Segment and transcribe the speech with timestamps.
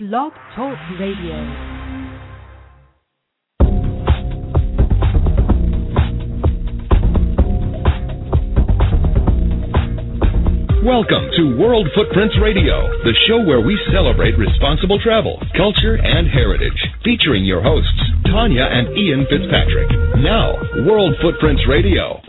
[0.00, 1.38] Blog Talk Radio.
[10.82, 16.72] Welcome to World Footprints Radio, the show where we celebrate responsible travel, culture, and heritage.
[17.04, 19.90] Featuring your hosts, Tanya and Ian Fitzpatrick.
[20.24, 20.58] Now,
[20.88, 22.20] World Footprints Radio.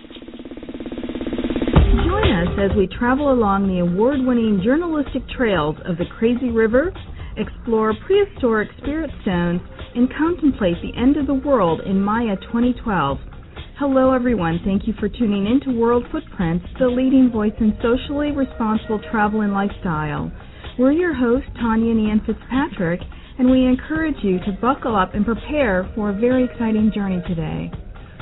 [2.06, 6.94] Join us as we travel along the award winning journalistic trails of the Crazy River,
[7.38, 9.62] explore prehistoric spirit stones,
[9.96, 13.18] and contemplate the end of the world in Maya 2012.
[13.80, 14.60] Hello, everyone.
[14.64, 19.42] Thank you for tuning in to World Footprints, the leading voice in socially responsible travel
[19.42, 20.32] and lifestyle.
[20.78, 23.02] We're your hosts, Tanya and Ian Fitzpatrick,
[23.38, 27.72] and we encourage you to buckle up and prepare for a very exciting journey today.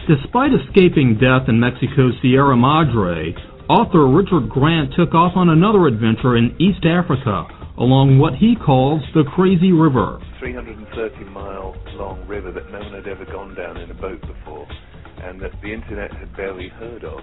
[0.07, 3.33] Despite escaping death in Mexico's Sierra Madre,
[3.69, 9.01] author Richard Grant took off on another adventure in East Africa along what he calls
[9.13, 10.19] the Crazy River.
[10.39, 14.67] 330 mile long river that no one had ever gone down in a boat before
[15.23, 17.19] and that the internet had barely heard of.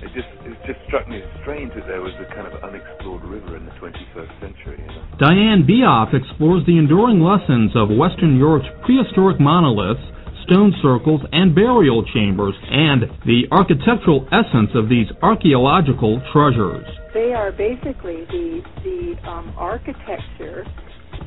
[0.00, 3.20] It just it just struck me as strange that there was a kind of unexplored
[3.24, 4.80] river in the 21st century.
[4.80, 5.04] You know?
[5.20, 10.00] Diane Beoff explores the enduring lessons of Western Europe's prehistoric monoliths,
[10.46, 16.86] stone circles, and burial chambers, and the architectural essence of these archaeological treasures.
[17.14, 20.66] They are basically the the um, architecture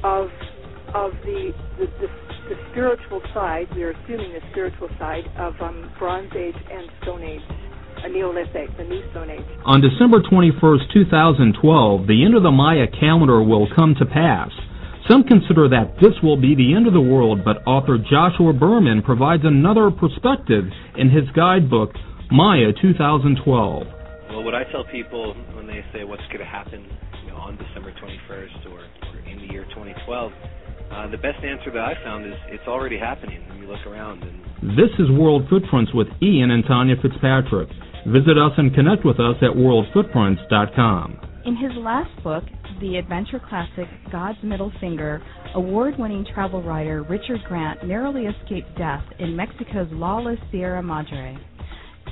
[0.03, 0.30] of
[0.94, 2.08] of the the, the
[2.50, 3.67] the spiritual side.
[3.75, 7.41] We are assuming the spiritual side of um, Bronze Age and Stone Age
[8.03, 9.45] a Neolithic, the New Stone Age.
[9.66, 14.52] On December 21st, 2012, the end of the Maya calendar will come to pass.
[15.09, 19.01] Some consider that this will be the end of the world, but author Joshua Berman
[19.01, 20.63] provides another perspective
[20.97, 21.91] in his guidebook,
[22.31, 23.83] Maya 2012.
[24.29, 26.87] Well, what I tell people when they say what's going to happen
[27.25, 30.31] you know, on December 21st or, or in the year 2012,
[30.89, 34.23] uh, the best answer that I found is it's already happening when you look around.
[34.23, 37.67] And This is World Footprints with Ian and Tanya Fitzpatrick.
[38.07, 41.32] Visit us and connect with us at worldfootprints.com.
[41.45, 42.45] In his last book,
[42.79, 45.21] the adventure classic God's Middle Finger,
[45.55, 51.37] award winning travel writer Richard Grant narrowly escaped death in Mexico's lawless Sierra Madre.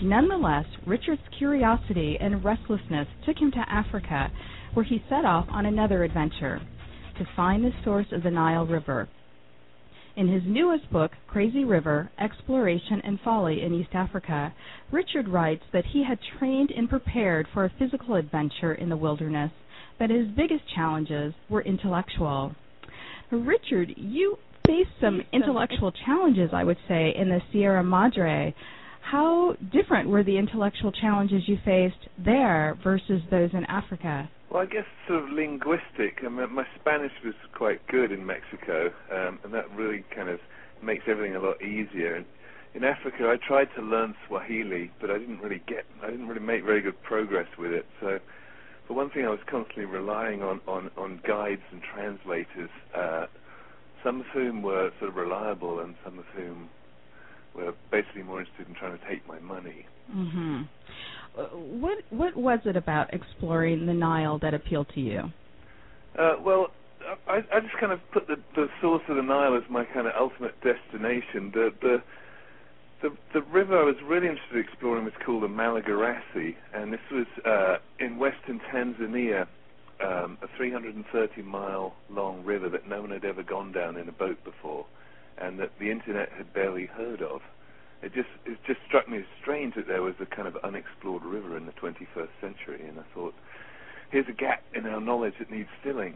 [0.02, 4.30] Nonetheless, Richard's curiosity and restlessness took him to Africa,
[4.74, 6.60] where he set off on another adventure
[7.18, 9.08] to find the source of the Nile River.
[10.16, 14.54] In his newest book, Crazy River Exploration and Folly in East Africa,
[14.92, 19.52] Richard writes that he had trained and prepared for a physical adventure in the wilderness,
[19.98, 22.54] but his biggest challenges were intellectual.
[23.32, 28.54] Richard, you faced some um, intellectual challenges, I would say, in the Sierra Madre.
[29.02, 34.30] How different were the intellectual challenges you faced there versus those in Africa?
[34.52, 36.20] Well, I guess sort of linguistic.
[36.26, 40.40] I mean, my Spanish was quite good in Mexico, um, and that really kind of
[40.84, 42.26] makes everything a lot easier.
[42.74, 46.42] In Africa, I tried to learn Swahili, but I didn't really get, I didn't really
[46.42, 47.86] make very good progress with it.
[48.02, 48.20] So,
[48.88, 53.28] for one thing, I was constantly relying on on, on guides and translators, uh,
[54.04, 56.70] some of whom were sort of reliable, and some of whom
[57.56, 59.86] were basically more interested in trying to take my money.
[60.14, 60.64] Mm-hmm.
[61.38, 65.32] Uh, what what was it about exploring the Nile that appealed to you?
[66.20, 66.68] Uh, well,
[67.28, 70.08] I, I just kind of put the, the source of the Nile as my kind
[70.08, 71.52] of ultimate destination.
[71.54, 72.04] The the
[73.02, 77.00] the, the river I was really interested in exploring was called the Malagarasi, and this
[77.12, 79.48] was uh, in western Tanzania,
[80.04, 84.12] um, a 330 mile long river that no one had ever gone down in a
[84.12, 84.86] boat before,
[85.38, 87.42] and that the internet had barely heard of.
[88.04, 91.24] It just it just struck me as strange that there was a kind of unexplored
[91.24, 93.34] river in the 21st century, and I thought,
[94.12, 96.16] here's a gap in our knowledge that needs filling.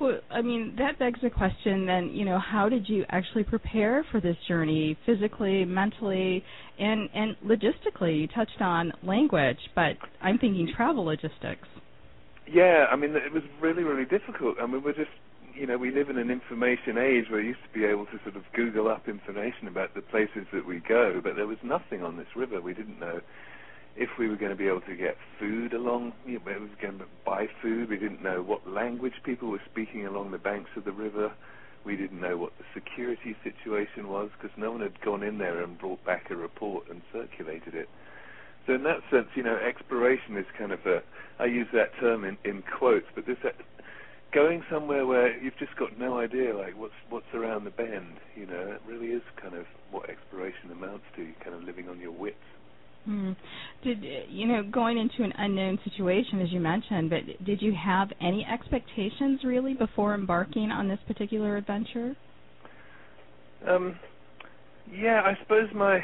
[0.00, 4.04] Well, I mean, that begs the question then, you know, how did you actually prepare
[4.10, 6.44] for this journey physically, mentally,
[6.78, 8.20] and and logistically?
[8.20, 11.68] You touched on language, but I'm thinking travel logistics.
[12.50, 14.56] Yeah, I mean, it was really, really difficult.
[14.60, 15.10] I mean, we're just,
[15.54, 18.18] you know, we live in an information age where you used to be able to
[18.22, 22.02] sort of Google up information about the places that we go, but there was nothing
[22.02, 22.60] on this river.
[22.60, 23.20] We didn't know
[23.96, 26.68] if we were going to be able to get food along, you know, we were
[26.80, 27.90] going to buy food.
[27.90, 31.32] We didn't know what language people were speaking along the banks of the river.
[31.84, 35.62] We didn't know what the security situation was because no one had gone in there
[35.62, 37.88] and brought back a report and circulated it.
[38.66, 41.02] So in that sense, you know, exploration is kind of a,
[41.40, 43.38] I use that term in, in quotes, but this,
[44.32, 48.46] going somewhere where you've just got no idea, like what's what's around the bend, you
[48.46, 52.12] know, it really is kind of what exploration amounts to, kind of living on your
[52.12, 52.36] wits.
[53.04, 53.32] Hmm.
[53.82, 58.08] Did you know going into an unknown situation, as you mentioned, but did you have
[58.20, 62.14] any expectations really before embarking on this particular adventure?
[63.68, 63.98] Um,
[64.90, 66.00] yeah, I suppose my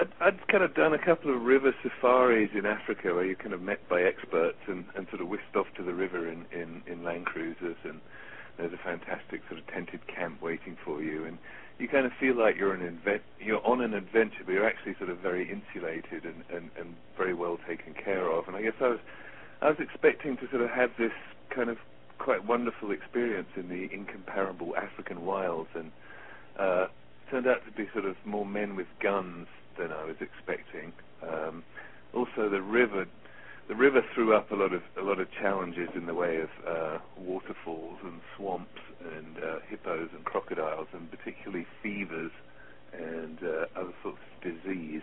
[0.00, 3.52] I'd, I'd kind of done a couple of river safaris in Africa where you're kind
[3.52, 6.82] of met by experts and, and sort of whisked off to the river in, in,
[6.86, 8.00] in land cruisers and
[8.56, 11.36] there's a fantastic sort of tented camp waiting for you and
[11.78, 14.94] you kind of feel like you're an invent you're on an adventure but you're actually
[14.96, 18.48] sort of very insulated and, and, and very well taken care of.
[18.48, 19.00] And I guess I was
[19.60, 21.12] I was expecting to sort of have this
[21.54, 21.76] kind of
[22.18, 25.92] quite wonderful experience in the incomparable African wilds and
[26.58, 26.86] uh,
[27.30, 29.46] turned out to be sort of more men with guns
[29.78, 30.92] than I was expecting.
[31.22, 31.62] Um,
[32.14, 33.06] also, the river,
[33.68, 36.50] the river threw up a lot of a lot of challenges in the way of
[36.66, 38.80] uh, waterfalls and swamps
[39.14, 42.32] and uh, hippos and crocodiles, and particularly fevers
[42.92, 45.02] and uh, other sorts of disease.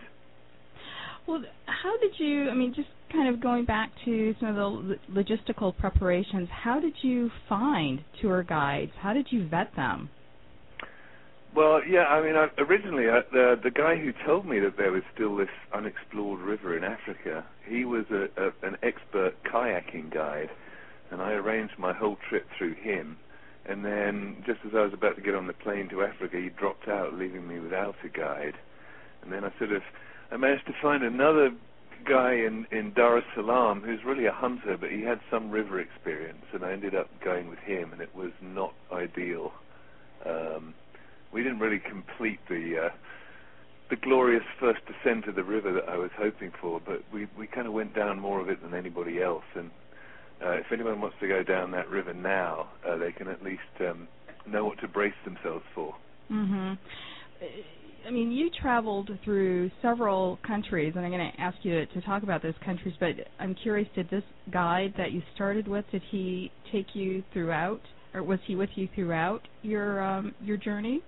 [1.26, 2.50] Well, how did you?
[2.50, 6.48] I mean, just kind of going back to some of the logistical preparations.
[6.50, 8.92] How did you find tour guides?
[9.00, 10.10] How did you vet them?
[11.58, 14.92] Well, yeah, I mean, I, originally I, the the guy who told me that there
[14.92, 20.50] was still this unexplored river in Africa, he was a, a, an expert kayaking guide,
[21.10, 23.16] and I arranged my whole trip through him.
[23.66, 26.48] And then, just as I was about to get on the plane to Africa, he
[26.48, 28.54] dropped out, leaving me without a guide.
[29.24, 29.82] And then I sort of,
[30.30, 31.50] I managed to find another
[32.08, 35.80] guy in in Dar es Salaam who's really a hunter, but he had some river
[35.80, 39.50] experience, and I ended up going with him, and it was not ideal.
[40.24, 40.74] Um,
[41.32, 42.88] we didn't really complete the uh,
[43.90, 47.46] the glorious first descent of the river that I was hoping for, but we we
[47.46, 49.44] kind of went down more of it than anybody else.
[49.54, 49.70] And
[50.44, 53.60] uh, if anyone wants to go down that river now, uh, they can at least
[53.80, 54.06] um,
[54.46, 55.94] know what to brace themselves for.
[56.30, 56.74] Mm-hmm.
[58.06, 62.22] I mean, you traveled through several countries, and I'm going to ask you to, talk
[62.22, 62.94] about those countries.
[62.98, 64.22] But I'm curious, did this
[64.52, 67.80] guide that you started with, did he take you throughout,
[68.14, 71.02] or was he with you throughout your um, your journey?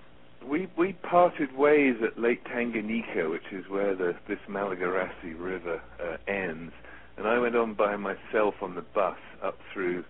[0.47, 6.17] We we parted ways at Lake Tanganyika, which is where the this Malagarasi River uh,
[6.31, 6.73] ends,
[7.17, 10.05] and I went on by myself on the bus up through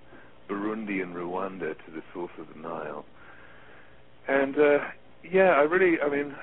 [0.49, 3.05] Burundi and Rwanda to the source of the Nile.
[4.29, 4.79] And uh,
[5.29, 6.35] yeah, I really, I mean,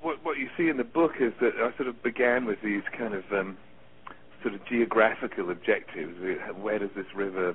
[0.00, 2.82] what what you see in the book is that I sort of began with these
[2.96, 3.56] kind of um,
[4.42, 6.14] sort of geographical objectives.
[6.60, 7.54] Where does this river,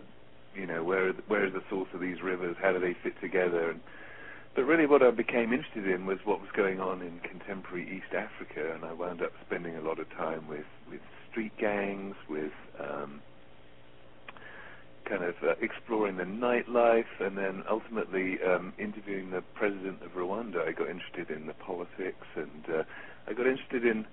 [0.56, 2.56] you know, where where is the source of these rivers?
[2.62, 3.72] How do they fit together?
[3.72, 3.80] And
[4.56, 8.14] but really, what I became interested in was what was going on in contemporary East
[8.14, 12.52] Africa, and I wound up spending a lot of time with with street gangs, with
[12.80, 13.22] um,
[15.06, 20.68] kind of uh, exploring the nightlife, and then ultimately um, interviewing the president of Rwanda.
[20.68, 22.84] I got interested in the politics, and uh,
[23.28, 24.06] I got interested in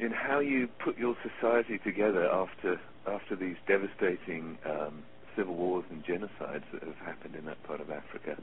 [0.00, 5.04] in how you put your society together after after these devastating um,
[5.36, 8.36] civil wars and genocides that have happened in that part of Africa.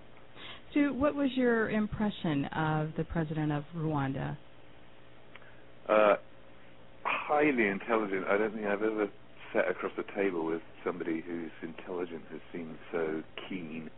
[0.74, 4.38] So, what was your impression of the president of Rwanda?
[5.90, 6.16] Uh,
[7.04, 8.26] highly intelligent.
[8.30, 9.10] I don't think I've ever
[9.54, 13.90] sat across a table with somebody whose intelligence has seemed so keen.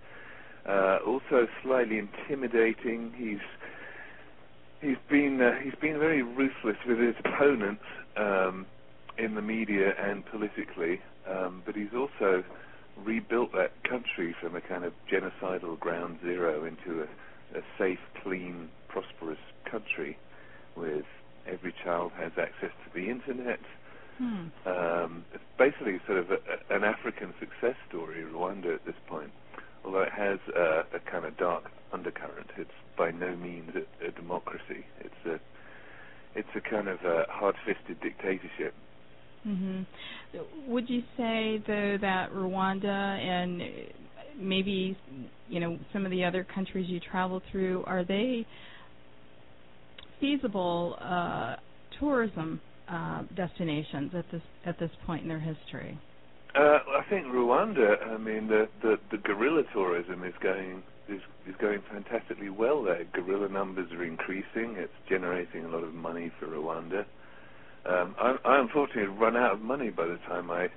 [0.67, 3.13] Uh, also, slightly intimidating.
[3.15, 3.37] He's
[4.81, 7.83] he's been uh, he's been very ruthless with his opponents
[8.17, 8.65] um,
[9.19, 12.43] in the media and politically, um, but he's also
[12.97, 18.69] rebuilt that country from a kind of genocidal ground zero into a, a safe, clean,
[18.87, 19.39] prosperous
[19.69, 20.17] country
[20.75, 21.05] with
[21.47, 23.59] every child has access to the internet.
[24.17, 24.47] Hmm.
[24.65, 26.37] Um, it's basically sort of a,
[26.69, 29.31] an African success story, Rwanda at this point.
[29.83, 34.11] Although it has a, a kind of dark undercurrent, it's by no means a, a
[34.11, 34.85] democracy.
[34.99, 35.39] It's a
[36.35, 38.73] it's a kind of a hard-fisted dictatorship
[39.47, 40.71] Mm-hmm.
[40.71, 43.61] Would you say though that Rwanda and
[44.39, 44.97] maybe
[45.49, 48.45] you know some of the other countries you travel through are they
[50.19, 51.55] feasible uh,
[51.99, 55.99] tourism uh, destinations at this at this point in their history?
[56.55, 57.95] Uh, I think Rwanda.
[58.07, 63.03] I mean, the, the the gorilla tourism is going is is going fantastically well there.
[63.13, 64.75] Gorilla numbers are increasing.
[64.77, 67.05] It's generating a lot of money for Rwanda.
[67.85, 70.67] Um, I, I unfortunately had run out of money by the time I,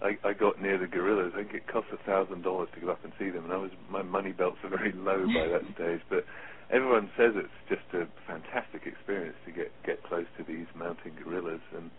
[0.00, 1.32] I, I got near the gorillas.
[1.34, 3.56] I think it cost a thousand dollars to go up and see them, and I
[3.56, 6.00] was my money belts are very low by that stage.
[6.08, 6.24] But
[6.70, 11.60] everyone says it's just a fantastic experience to get get close to these mountain gorillas,
[11.76, 11.90] and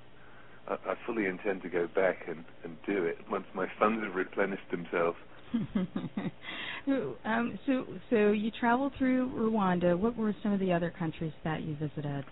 [0.68, 4.16] I, I fully intend to go back and, and do it once my funds have
[4.16, 5.18] replenished themselves.
[7.26, 9.98] um, so, so you traveled through Rwanda.
[9.98, 12.26] What were some of the other countries that you visited?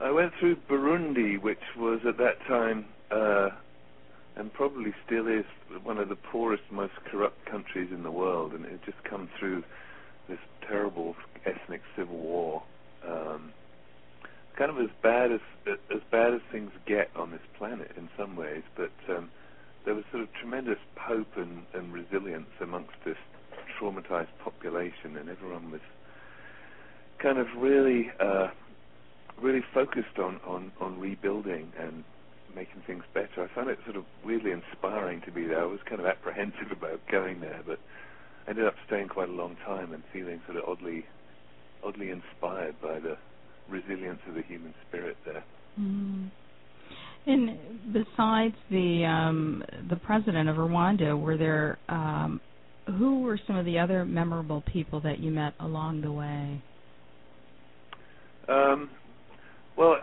[0.00, 3.50] I went through Burundi, which was at that time, uh,
[4.36, 5.44] and probably still is,
[5.82, 9.28] one of the poorest, most corrupt countries in the world, and it had just come
[9.38, 9.64] through
[10.28, 12.62] this terrible ethnic civil war.
[13.06, 13.52] Um,
[14.56, 18.34] kind of as bad as as bad as things get on this planet in some
[18.36, 19.30] ways, but um,
[19.84, 23.16] there was sort of tremendous hope and, and resilience amongst this
[23.78, 25.80] traumatized population, and everyone was
[27.18, 28.48] kind of really, uh,
[29.42, 32.04] really focused on, on, on rebuilding and
[32.54, 33.48] making things better.
[33.50, 35.62] I found it sort of weirdly inspiring to be there.
[35.62, 37.78] I was kind of apprehensive about going there, but
[38.48, 41.04] ended up staying quite a long time and feeling sort of oddly,
[41.84, 43.16] oddly inspired by the
[43.68, 45.44] resilience of the human spirit there.
[45.78, 46.30] Mm.
[47.26, 47.58] And
[47.92, 52.40] besides the um, the president of Rwanda, were there um,
[52.86, 56.62] who were some of the other memorable people that you met along the way?
[58.48, 58.88] Um,
[59.78, 59.96] well,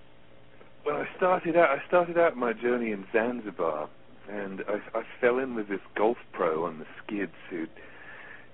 [0.82, 3.88] when I started out, I started out my journey in Zanzibar,
[4.28, 7.70] and I, I fell in with this golf pro on the skids who'd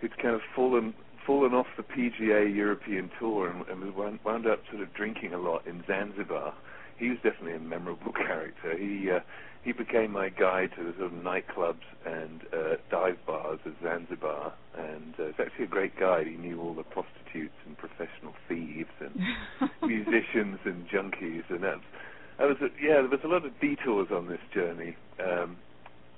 [0.01, 0.95] who'd kind of fallen
[1.27, 5.39] fallen off the PGA European Tour and, and wound, wound up sort of drinking a
[5.39, 6.55] lot in Zanzibar.
[6.99, 8.77] He was definitely a memorable character.
[8.77, 9.21] He uh,
[9.63, 14.53] he became my guide to the sort of nightclubs and uh, dive bars of Zanzibar,
[14.77, 16.27] and uh, he's actually a great guide.
[16.27, 19.15] He knew all the prostitutes and professional thieves and
[19.83, 21.81] musicians and junkies, and that's
[22.39, 23.01] that was a, yeah.
[23.01, 25.57] There was a lot of detours on this journey, um,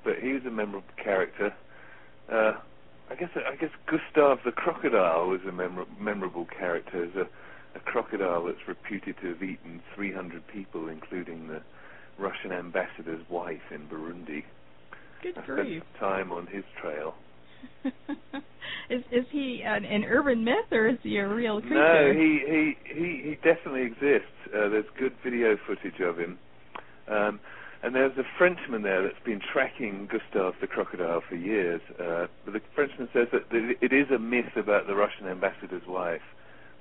[0.03, 1.55] but he was a memorable character.
[2.31, 2.55] Uh,
[3.11, 7.29] I guess I guess Gustav the crocodile was a memor- memorable character as a,
[7.77, 11.63] a crocodile that's reputed to have eaten 300 people, including the
[12.19, 14.45] Russian ambassador's wife in Burundi.
[15.23, 15.83] Good I grief!
[15.83, 17.15] spent time on his trail.
[18.91, 21.75] is is he an, an urban myth or is he a real creature?
[21.75, 24.37] No, he he he he definitely exists.
[24.49, 26.39] Uh, there's good video footage of him.
[27.09, 27.41] Um,
[27.83, 31.81] and there's a Frenchman there that's been tracking Gustav the crocodile for years.
[32.01, 36.23] Uh, but the Frenchman says that it is a myth about the Russian ambassador's wife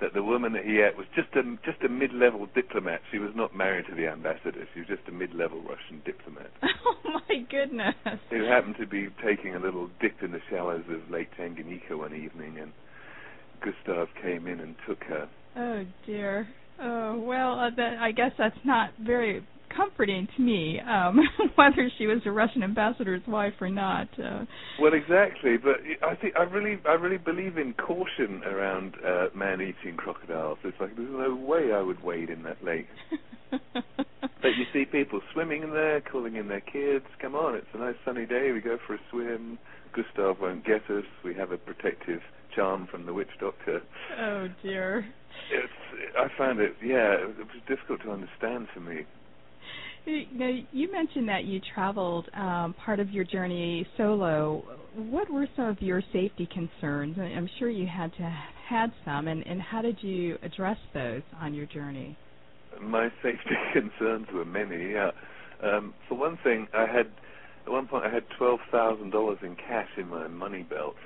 [0.00, 3.00] that the woman that he ate was just a just a mid-level diplomat.
[3.10, 4.66] She was not married to the ambassador.
[4.74, 6.50] She was just a mid-level Russian diplomat.
[7.06, 7.94] Oh my goodness!
[8.30, 12.14] Who happened to be taking a little dip in the shallows of Lake Tanganyika one
[12.14, 12.72] evening, and
[13.60, 15.28] Gustav came in and took her.
[15.56, 16.48] Oh dear.
[16.80, 19.44] Oh well, uh, that, I guess that's not very
[19.76, 21.18] comforting to me, um,
[21.54, 24.08] whether she was a Russian ambassador's wife or not.
[24.18, 24.44] Uh,
[24.80, 29.96] well, exactly, but I think I really, I really believe in caution around uh, man-eating
[29.96, 30.58] crocodiles.
[30.64, 32.86] It's like there's no way I would wade in that lake.
[33.50, 37.04] but you see people swimming in there, calling in their kids.
[37.20, 38.50] Come on, it's a nice sunny day.
[38.52, 39.58] We go for a swim.
[39.94, 41.04] Gustav won't get us.
[41.24, 42.20] We have a protective
[42.54, 43.80] charm from the witch doctor.
[44.20, 45.06] Oh dear.
[45.52, 45.72] It's.
[46.18, 46.74] I found it.
[46.82, 49.06] Yeah, it was difficult to understand for me.
[50.06, 54.62] Now, you mentioned that you traveled um, part of your journey solo.
[54.94, 57.16] What were some of your safety concerns?
[57.18, 61.54] I'm sure you had to had some, and, and how did you address those on
[61.54, 62.16] your journey?
[62.80, 64.92] My safety concerns were many.
[64.92, 65.10] Yeah.
[65.62, 67.10] Um, for one thing, I had
[67.64, 70.96] at one point I had twelve thousand dollars in cash in my money belt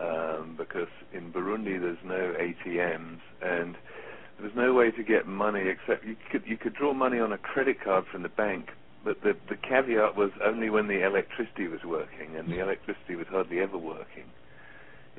[0.00, 3.76] um, because in Burundi there's no ATMs and
[4.38, 7.32] there was no way to get money except you could you could draw money on
[7.32, 8.70] a credit card from the bank,
[9.04, 13.26] but the the caveat was only when the electricity was working, and the electricity was
[13.28, 14.24] hardly ever working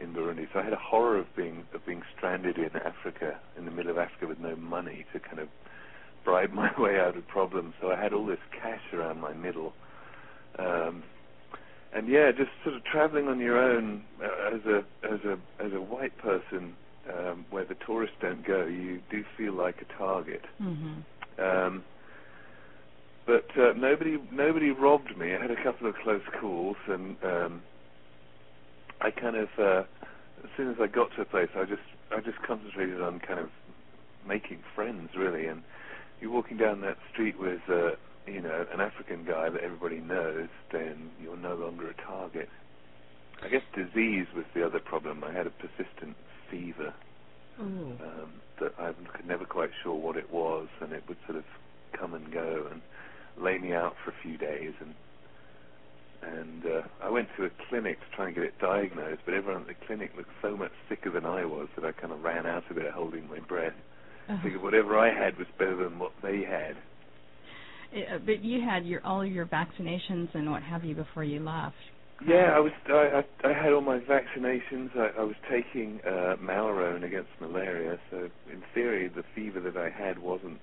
[0.01, 0.47] in Burundi.
[0.53, 3.91] So I had a horror of being of being stranded in Africa, in the middle
[3.91, 5.49] of Africa, with no money to kind of
[6.23, 7.73] bribe my way out of problems.
[7.81, 9.73] So I had all this cash around my middle.
[10.57, 11.03] Um,
[11.91, 15.73] and yeah, just sort of traveling on your own uh, as a as a as
[15.73, 16.75] a white person
[17.09, 20.45] um, where the tourists don't go, you do feel like a target.
[20.61, 21.41] Mm-hmm.
[21.41, 21.83] Um,
[23.25, 25.35] but uh, nobody nobody robbed me.
[25.35, 27.61] I had a couple of close calls, and um,
[29.01, 29.83] I kind of uh,
[30.43, 33.39] as soon as I got to a place, I just I just concentrated on kind
[33.39, 33.49] of
[34.27, 35.45] making friends really.
[35.45, 35.61] And
[36.19, 37.91] you're walking down that street with uh,
[38.25, 42.49] you know an African guy that everybody knows, then you're no longer a target.
[43.41, 45.23] I guess disease was the other problem.
[45.23, 46.17] I had a persistent
[46.49, 46.93] fever
[47.59, 47.97] Ooh.
[48.01, 51.43] um, that I was never quite sure what it was, and it would sort of
[51.99, 52.81] come and go and
[53.41, 54.73] lay me out for a few days.
[54.79, 54.93] And
[56.21, 59.61] and uh, I went to a clinic to try and get it diagnosed, but everyone
[59.61, 62.45] at the clinic looked so much sicker than I was that I kind of ran
[62.45, 63.73] out of there holding my breath.
[64.27, 64.37] Uh-huh.
[64.43, 66.75] Figured whatever I had was better than what they had.
[67.95, 71.75] Uh, but you had your all your vaccinations and what have you before you left.
[72.27, 72.71] Yeah, I was.
[72.87, 74.89] I, I, I had all my vaccinations.
[74.97, 77.97] I, I was taking uh, Malarone against malaria.
[78.11, 80.59] So in theory, the fever that I had wasn't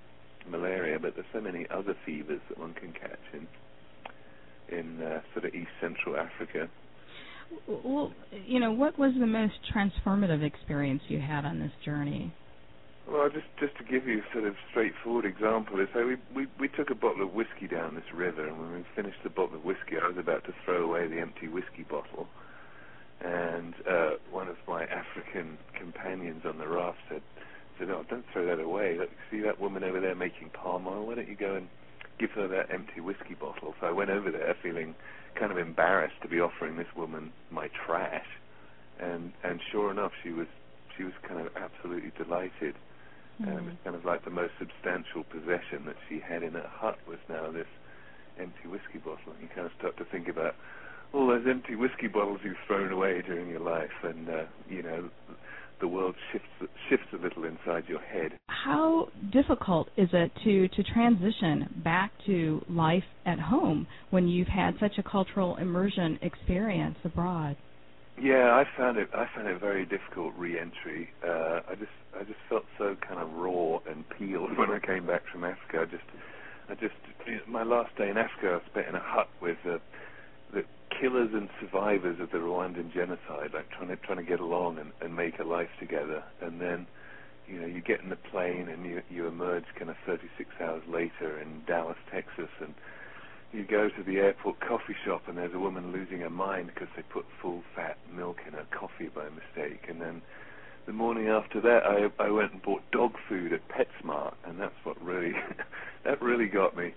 [0.48, 3.46] malaria, but there's so many other fevers that one can catch in
[4.68, 6.68] in uh, sort of East Central Africa.
[7.68, 8.12] Well,
[8.44, 12.34] you know, what was the most transformative experience you had on this journey?
[13.08, 16.48] Well, just just to give you a sort of straightforward example, is so we, we
[16.58, 19.54] we took a bottle of whiskey down this river, and when we finished the bottle
[19.56, 22.26] of whiskey, I was about to throw away the empty whiskey bottle,
[23.20, 27.22] and uh, one of my African companions on the raft said,
[27.78, 28.98] said, "Oh, don't throw that away.
[28.98, 31.06] Look, see that woman over there making palm oil?
[31.06, 31.68] Why don't you go and
[32.18, 34.96] give her that empty whiskey bottle?" So I went over there, feeling
[35.38, 38.26] kind of embarrassed to be offering this woman my trash,
[38.98, 40.48] and and sure enough, she was
[40.96, 42.74] she was kind of absolutely delighted
[43.40, 43.48] Mm.
[43.48, 46.68] And it was kind of like the most substantial possession that she had in her
[46.68, 47.68] hut was now this
[48.38, 49.32] empty whiskey bottle.
[49.32, 50.54] And you kind of start to think about
[51.12, 55.08] all those empty whiskey bottles you've thrown away during your life, and uh, you know
[55.80, 58.32] the world shifts shifts a little inside your head.
[58.48, 64.74] How difficult is it to to transition back to life at home when you've had
[64.80, 67.56] such a cultural immersion experience abroad?
[68.18, 69.08] Yeah, I found it.
[69.14, 71.10] I found it very difficult re-entry.
[71.26, 75.06] Uh, I just, I just felt so kind of raw and peeled when I came
[75.06, 75.82] back from Africa.
[75.82, 76.04] I just,
[76.68, 76.94] I just,
[77.48, 79.78] my last day in Africa, I spent in a hut with uh,
[80.52, 80.64] the
[81.00, 84.92] killers and survivors of the Rwandan genocide, like trying to, trying to get along and,
[85.00, 86.24] and make a life together.
[86.40, 86.88] And then,
[87.46, 90.82] you know, you get in the plane and you, you emerge kind of 36 hours
[90.88, 92.74] later in Dallas, Texas, and
[93.52, 96.88] you go to the airport coffee shop and there's a woman losing her mind because
[96.96, 99.86] they put full fat milk in her coffee by mistake.
[99.88, 100.22] And then
[100.86, 104.74] the morning after that, I I went and bought dog food at PetSmart, and that's
[104.84, 105.32] what really
[106.04, 106.94] that really got me.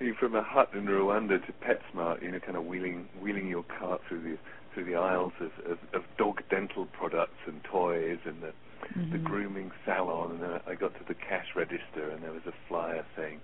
[0.00, 3.64] You from a hut in Rwanda to PetSmart, you know, kind of wheeling wheeling your
[3.64, 4.38] cart through the
[4.74, 8.52] through the aisles of, of, of dog dental products and toys and the
[8.94, 9.12] mm-hmm.
[9.12, 12.52] the grooming salon, and then I got to the cash register and there was a
[12.68, 13.40] flyer saying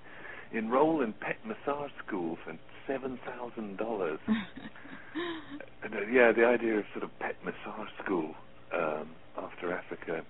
[0.52, 2.56] enroll in pet massage school for
[2.86, 4.20] seven thousand dollars.
[4.28, 8.34] uh, yeah, the idea of sort of pet massage school
[8.74, 10.22] um, after Africa.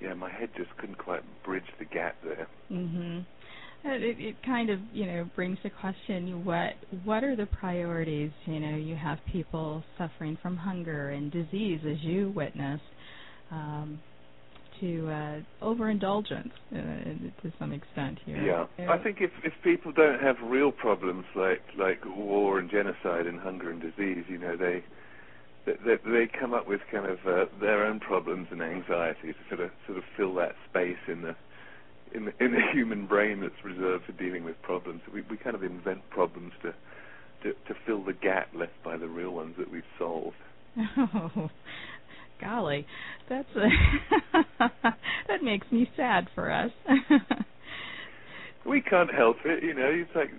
[0.00, 2.48] Yeah, my head just couldn't quite bridge the gap there.
[2.70, 3.26] Mhm.
[3.82, 8.60] It, it kind of you know brings to question what what are the priorities you
[8.60, 12.82] know you have people suffering from hunger and disease as you witnessed
[13.50, 14.02] um,
[14.80, 16.76] to uh, overindulgence uh,
[17.42, 18.68] to some extent here.
[18.78, 23.26] Yeah, I think if if people don't have real problems like like war and genocide
[23.26, 24.82] and hunger and disease, you know, they
[25.66, 29.60] they, they come up with kind of uh, their own problems and anxiety to sort
[29.60, 31.36] of sort of fill that space in the
[32.12, 35.02] in the, in the human brain that's reserved for dealing with problems.
[35.12, 36.74] We we kind of invent problems to
[37.42, 40.36] to, to fill the gap left by the real ones that we've solved.
[40.76, 41.50] Oh,
[42.40, 42.86] golly,
[43.28, 43.68] that's a
[45.28, 46.70] that makes me sad for us.
[48.66, 49.90] we can't help it, you know.
[49.90, 50.30] It's like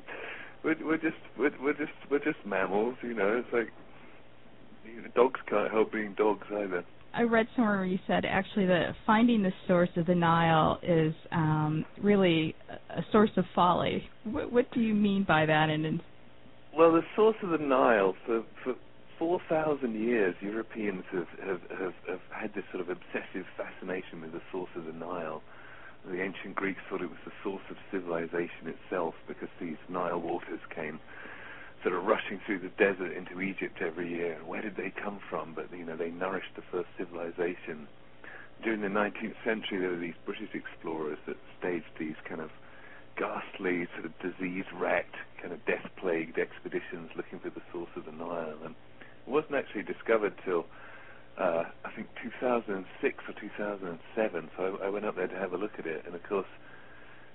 [0.64, 3.44] we're, we're just we're, we're just we're just mammals, you know.
[3.44, 3.70] It's like
[4.86, 6.84] you know, dogs can't help being dogs either.
[7.14, 11.14] I read somewhere where you said actually that finding the source of the Nile is
[11.32, 12.56] um, really
[12.90, 14.04] a source of folly.
[14.24, 15.70] What, what do you mean by that?
[15.70, 16.02] And
[16.78, 18.76] well, the source of the Nile for for
[19.22, 24.42] 4,000 years, Europeans have, have, have, have had this sort of obsessive fascination with the
[24.52, 25.44] source of the Nile.
[26.10, 30.60] The ancient Greeks thought it was the source of civilization itself because these Nile waters
[30.74, 31.00] came
[31.84, 34.40] sort of rushing through the desert into Egypt every year.
[34.44, 35.54] Where did they come from?
[35.54, 37.88] But you know, they nourished the first civilization.
[38.64, 42.50] During the 19th century, there were these British explorers that staged these kind of
[43.18, 48.58] ghastly, sort of disease-racked, kind of death-plagued expeditions looking for the source of the Nile.
[48.66, 48.74] And
[49.28, 50.66] wasn't actually discovered till
[51.38, 54.50] uh, I think 2006 or 2007.
[54.58, 56.48] So I, I went up there to have a look at it, and of course,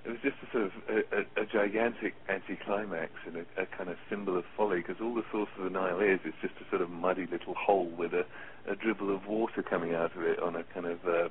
[0.04, 3.90] it was just a sort of a, a, a gigantic anticlimax and a, a kind
[3.90, 6.70] of symbol of folly, because all the source of the Nile is is just a
[6.70, 8.24] sort of muddy little hole with a,
[8.70, 11.28] a dribble of water coming out of it on a kind of uh,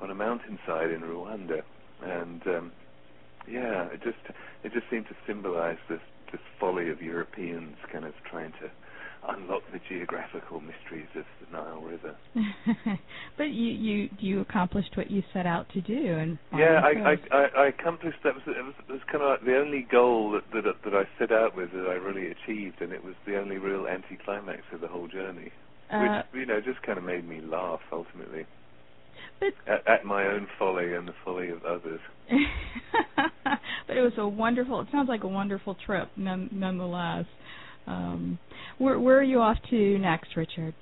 [0.00, 1.62] on a mountainside in Rwanda,
[2.02, 2.72] and um,
[3.48, 4.18] yeah, it just
[4.62, 8.70] it just seemed to symbolize this this folly of Europeans kind of trying to
[9.26, 12.16] unlock the geographical mysteries of the Nile River.
[13.36, 17.36] but you you you accomplished what you set out to do, and yeah, I, I,
[17.36, 18.34] I I accomplished that.
[18.34, 21.04] Was, it was it was kind of like the only goal that, that that I
[21.18, 24.80] set out with that I really achieved, and it was the only real anticlimax of
[24.80, 25.50] the whole journey,
[25.90, 28.46] uh, which you know just kind of made me laugh ultimately.
[29.40, 32.00] But at, at my own folly and the folly of others.
[33.86, 34.80] but it was a wonderful.
[34.80, 37.26] It sounds like a wonderful trip, none, nonetheless.
[37.88, 38.38] Um,
[38.76, 40.74] where, where are you off to next, Richard?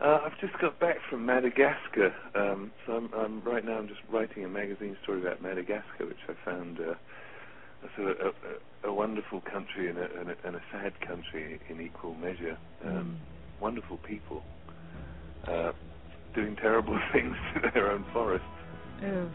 [0.00, 3.78] Uh, I've just got back from Madagascar, um, so I'm, I'm right now.
[3.78, 8.34] I'm just writing a magazine story about Madagascar, which I found uh, a sort of
[8.84, 12.58] a, a, wonderful country and a, and, a, and a sad country in equal measure.
[12.84, 13.62] Um, mm.
[13.62, 14.42] Wonderful people
[15.46, 15.72] uh,
[16.34, 18.46] doing terrible things to their own forests.
[19.04, 19.28] Oh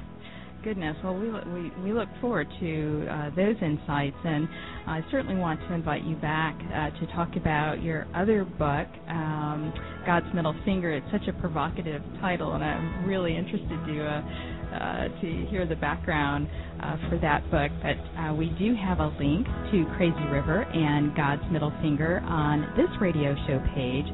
[0.64, 0.96] goodness.
[1.04, 4.48] Well, we we we look forward to uh, those insights, and
[4.88, 9.74] I certainly want to invite you back uh, to talk about your other book, um,
[10.06, 10.92] God's Middle Finger.
[10.92, 14.22] It's such a provocative title, and I'm really interested to uh,
[14.70, 16.48] uh, to hear the background
[16.82, 17.72] uh, for that book.
[17.82, 22.62] But uh, we do have a link to Crazy River and God's Middle Finger on
[22.78, 24.06] this radio show page,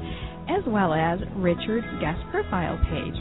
[0.49, 3.17] as well as Richard's guest profile page.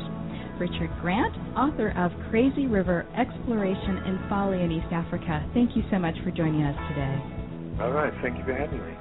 [0.58, 5.44] Richard Grant, author of Crazy River Exploration and Folly in East Africa.
[5.54, 7.16] Thank you so much for joining us today.
[7.82, 8.94] All right, thank you for having me.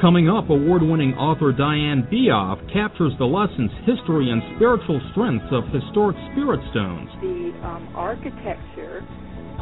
[0.00, 5.66] Coming up, award winning author Diane Beoff captures the lessons, history, and spiritual strengths of
[5.74, 7.10] historic spirit stones.
[7.18, 9.02] The um, architecture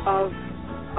[0.05, 0.29] of,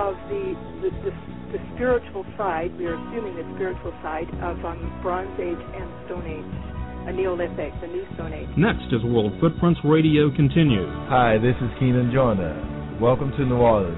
[0.02, 1.14] of the, the, the,
[1.54, 6.26] the, spiritual side, we are assuming the spiritual side of um, Bronze Age and Stone
[6.26, 6.67] Age
[7.08, 8.50] a Neolithic, the New Stone Age.
[8.58, 10.92] Next as World Footprints Radio continues.
[11.08, 12.52] Hi, this is Keenan Joyner.
[13.00, 13.96] Welcome to New Orleans.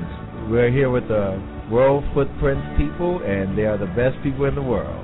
[0.47, 1.41] We're here with the
[1.71, 4.98] World Footprints people, and they are the best people in the world.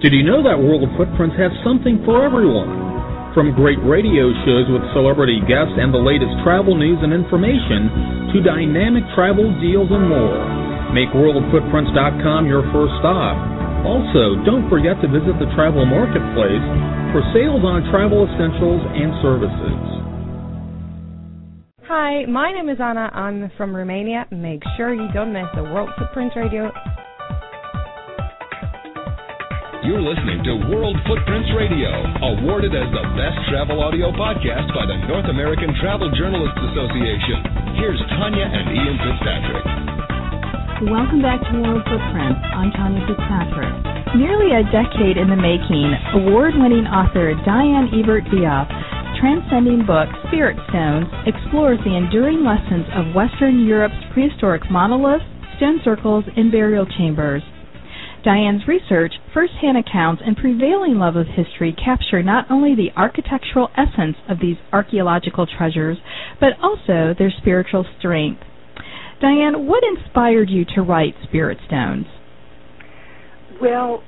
[0.00, 3.36] Did you know that World Footprints has something for everyone?
[3.36, 8.40] From great radio shows with celebrity guests and the latest travel news and information to
[8.40, 10.40] dynamic travel deals and more.
[10.96, 13.36] Make WorldFootprints.com your first stop.
[13.84, 16.64] Also, don't forget to visit the travel marketplace
[17.12, 20.00] for sales on travel essentials and services.
[21.92, 23.12] Hi, my name is Anna.
[23.12, 24.24] I'm from Romania.
[24.32, 26.72] Make sure you don't miss the World Footprints Radio
[29.90, 31.90] you're listening to World Footprints Radio,
[32.22, 37.74] awarded as the best travel audio podcast by the North American Travel Journalists Association.
[37.74, 39.66] Here's Tanya and Ian Fitzpatrick.
[40.94, 42.38] Welcome back to World Footprints.
[42.38, 43.74] I'm Tanya Fitzpatrick.
[44.14, 45.90] Nearly a decade in the making,
[46.22, 48.70] award winning author Diane Ebert Beoff
[49.18, 55.26] transcending book Spirit Stones explores the enduring lessons of Western Europe's prehistoric monoliths,
[55.58, 57.42] stone circles, and burial chambers.
[58.24, 64.16] Diane's research, first-hand accounts, and prevailing love of history capture not only the architectural essence
[64.28, 65.98] of these archaeological treasures,
[66.38, 68.42] but also their spiritual strength.
[69.20, 72.06] Diane, what inspired you to write Spirit Stones?
[73.60, 74.02] Well,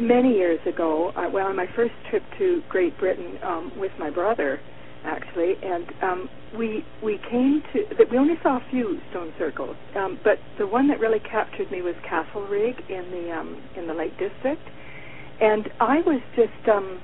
[0.00, 4.60] many years ago, well, on my first trip to Great Britain um, with my brother,
[5.06, 9.76] actually, and um, we we came to that we only saw a few stone circles,
[9.96, 13.94] um, but the one that really captured me was Castlerigg in the um, in the
[13.94, 14.62] Lake District,
[15.40, 17.00] and I was just um,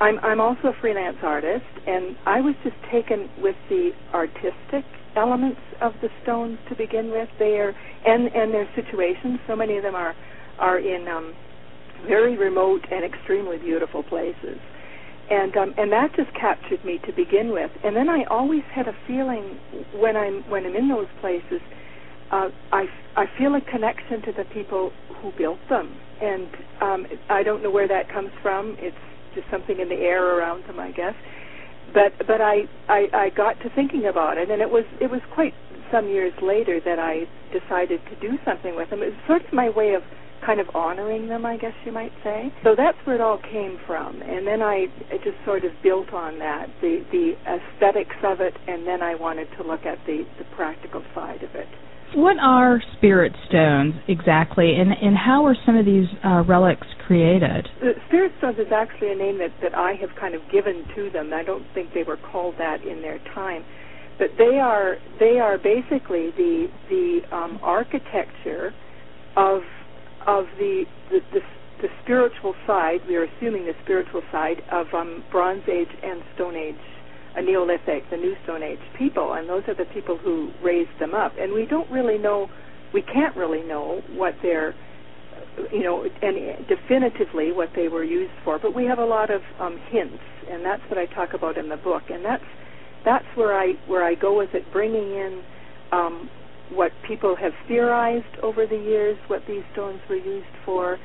[0.00, 4.84] I'm I'm also a freelance artist, and I was just taken with the artistic
[5.16, 7.28] elements of the stones to begin with.
[7.38, 9.40] They are and and their situations.
[9.46, 10.14] So many of them are
[10.58, 11.34] are in um,
[12.06, 14.58] very remote and extremely beautiful places
[15.30, 17.70] and um, and that just captured me to begin with.
[17.84, 19.58] And then I always had a feeling
[19.94, 21.60] when I'm when I'm in those places,
[22.30, 22.86] uh, I
[23.16, 26.48] I feel a connection to the people who built them, and
[26.80, 28.76] um, I don't know where that comes from.
[28.78, 28.96] It's
[29.34, 31.14] just something in the air around them, I guess.
[31.92, 35.20] But but I, I I got to thinking about it, and it was it was
[35.34, 35.54] quite
[35.90, 39.02] some years later that I decided to do something with them.
[39.02, 40.02] It was sort of my way of
[40.46, 42.52] kind of honoring them, I guess you might say.
[42.62, 46.12] So that's where it all came from, and then I, I just sort of built
[46.12, 50.24] on that, the the aesthetics of it, and then I wanted to look at the
[50.38, 51.66] the practical side of it.
[52.14, 57.68] What are spirit stones exactly, and and how are some of these uh, relics created?
[57.80, 61.10] The spirit stones is actually a name that that I have kind of given to
[61.10, 61.32] them.
[61.34, 63.64] I don't think they were called that in their time
[64.18, 68.72] but they are they are basically the the um, architecture
[69.36, 69.60] of
[70.26, 71.40] of the the, the
[71.82, 76.56] the spiritual side, we are assuming the spiritual side of um, Bronze Age and Stone
[76.56, 76.74] Age,
[77.36, 81.14] a Neolithic, the New Stone Age people, and those are the people who raised them
[81.14, 81.32] up.
[81.38, 82.48] And we don't really know,
[82.94, 84.74] we can't really know what their
[85.72, 88.58] you know, and definitively what they were used for.
[88.58, 91.68] But we have a lot of um, hints, and that's what I talk about in
[91.68, 92.04] the book.
[92.10, 92.44] And that's
[93.04, 95.42] that's where I where I go with it, bringing in
[95.92, 96.30] um,
[96.70, 100.98] what people have theorized over the years, what these stones were used for,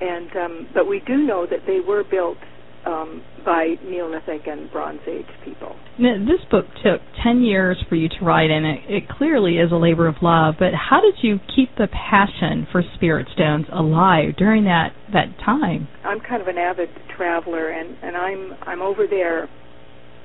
[0.00, 2.38] and um, but we do know that they were built
[2.86, 5.76] um, by Neolithic and Bronze Age people.
[5.98, 9.70] Now, this book took 10 years for you to write, and it, it clearly is
[9.72, 10.54] a labor of love.
[10.58, 15.88] But how did you keep the passion for spirit stones alive during that, that time?
[16.04, 19.48] I'm kind of an avid traveler, and, and I'm I'm over there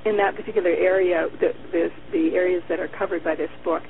[0.06, 3.82] in that particular area, the, the the areas that are covered by this book.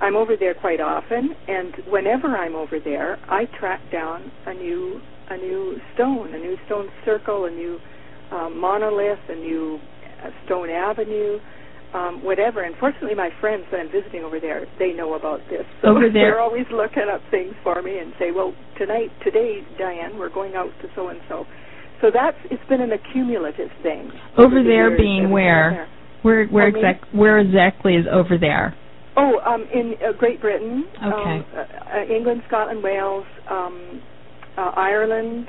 [0.00, 5.00] I'm over there quite often, and whenever I'm over there, I track down a new
[5.30, 7.78] a new stone, a new stone circle, a new
[8.32, 9.78] um, monolith, a new
[10.24, 11.38] uh, stone avenue,
[11.92, 12.62] um, whatever.
[12.62, 15.64] And fortunately, my friends that I'm visiting over there, they know about this.
[15.82, 19.60] So over there, they're always looking up things for me and say, "Well, tonight, today,
[19.78, 21.44] Diane, we're going out to so and so."
[22.00, 24.10] So that's it's been an accumulative thing.
[24.36, 25.70] Over, over there years being where?
[25.70, 25.88] There.
[26.22, 28.74] Where where exact where exactly is over there?
[29.18, 31.10] Oh, um, in uh, Great Britain, Okay.
[31.10, 34.00] um, uh, England, Scotland, Wales, um,
[34.56, 35.48] uh, Ireland.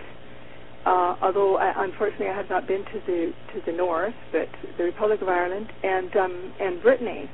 [0.86, 4.86] Uh, although I, unfortunately I have not been to the to the north, but the
[4.86, 7.30] Republic of Ireland and um, and Brittany.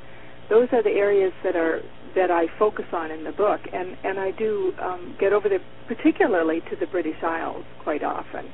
[0.50, 1.80] Those are the areas that are
[2.16, 5.64] that I focus on in the book, and and I do um, get over there,
[5.86, 8.46] particularly to the British Isles, quite often.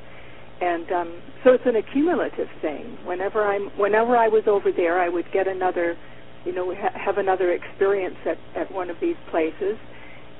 [0.60, 2.96] And um, so it's an accumulative thing.
[3.04, 5.96] Whenever I'm whenever I was over there, I would get another,
[6.44, 9.76] you know, ha- have another experience at at one of these places,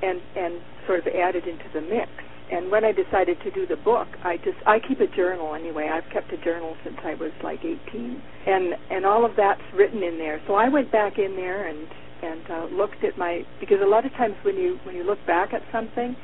[0.01, 2.11] and and sort of add it into the mix
[2.51, 5.89] and when I decided to do the book, I just I keep a journal anyway.
[5.91, 10.03] I've kept a journal since I was like 18, and and all of that's written
[10.03, 10.41] in there.
[10.47, 11.87] So I went back in there and
[12.21, 15.25] and uh, looked at my because a lot of times when you when you look
[15.25, 16.15] back at something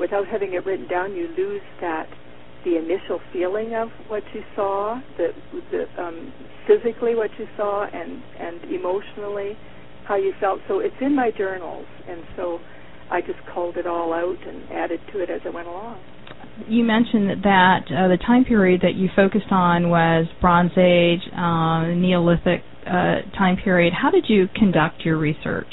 [0.00, 2.08] without having it written down, you lose that
[2.64, 5.28] the initial feeling of what you saw, the
[5.70, 6.32] the um,
[6.66, 9.56] physically what you saw, and and emotionally
[10.06, 10.60] how you felt.
[10.68, 12.58] So it's in my journals, and so
[13.10, 15.98] I just culled it all out and added to it as I went along.
[16.66, 21.94] You mentioned that uh, the time period that you focused on was Bronze Age, uh,
[21.94, 23.92] Neolithic uh, time period.
[23.92, 25.72] How did you conduct your research?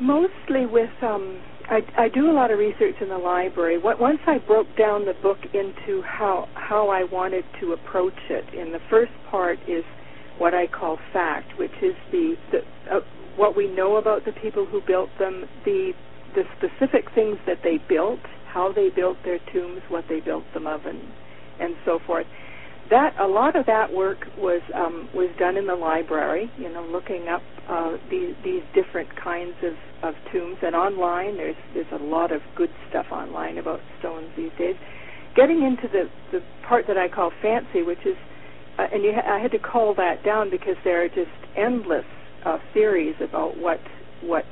[0.00, 3.78] Mostly with, um, I, I do a lot of research in the library.
[3.78, 8.74] Once I broke down the book into how how I wanted to approach it, and
[8.74, 9.84] the first part is
[10.38, 12.58] what I call fact, which is the, the
[12.94, 13.00] uh,
[13.36, 15.92] what we know about the people who built them, the
[16.34, 18.20] the specific things that they built,
[18.52, 21.00] how they built their tombs, what they built them of, and
[21.60, 22.26] and so forth.
[22.90, 26.50] That a lot of that work was um, was done in the library.
[26.58, 31.56] You know, looking up uh, these these different kinds of, of tombs, and online there's
[31.72, 34.76] there's a lot of good stuff online about stones these days.
[35.34, 38.16] Getting into the the part that I call fancy, which is,
[38.78, 42.04] uh, and you ha- I had to call that down because there are just endless
[42.44, 43.80] uh, theories about what
[44.20, 44.44] what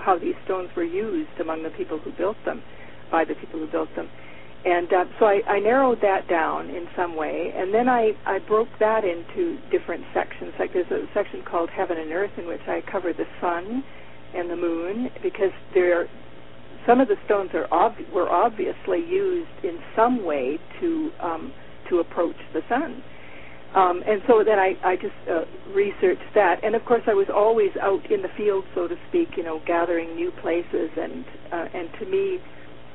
[0.00, 2.62] how these stones were used among the people who built them,
[3.12, 4.08] by the people who built them.
[4.64, 8.38] And uh, so I, I narrowed that down in some way, and then I, I
[8.38, 10.52] broke that into different sections.
[10.58, 13.84] Like there's a section called Heaven and Earth in which I cover the sun
[14.34, 16.08] and the moon because there,
[16.86, 17.68] some of the stones are
[18.14, 21.52] were obviously used in some way to um,
[21.90, 23.02] to approach the sun.
[23.74, 27.26] Um, and so then I, I just uh, researched that, and of course I was
[27.34, 31.66] always out in the field, so to speak, you know, gathering new places, and uh,
[31.74, 32.38] and to me,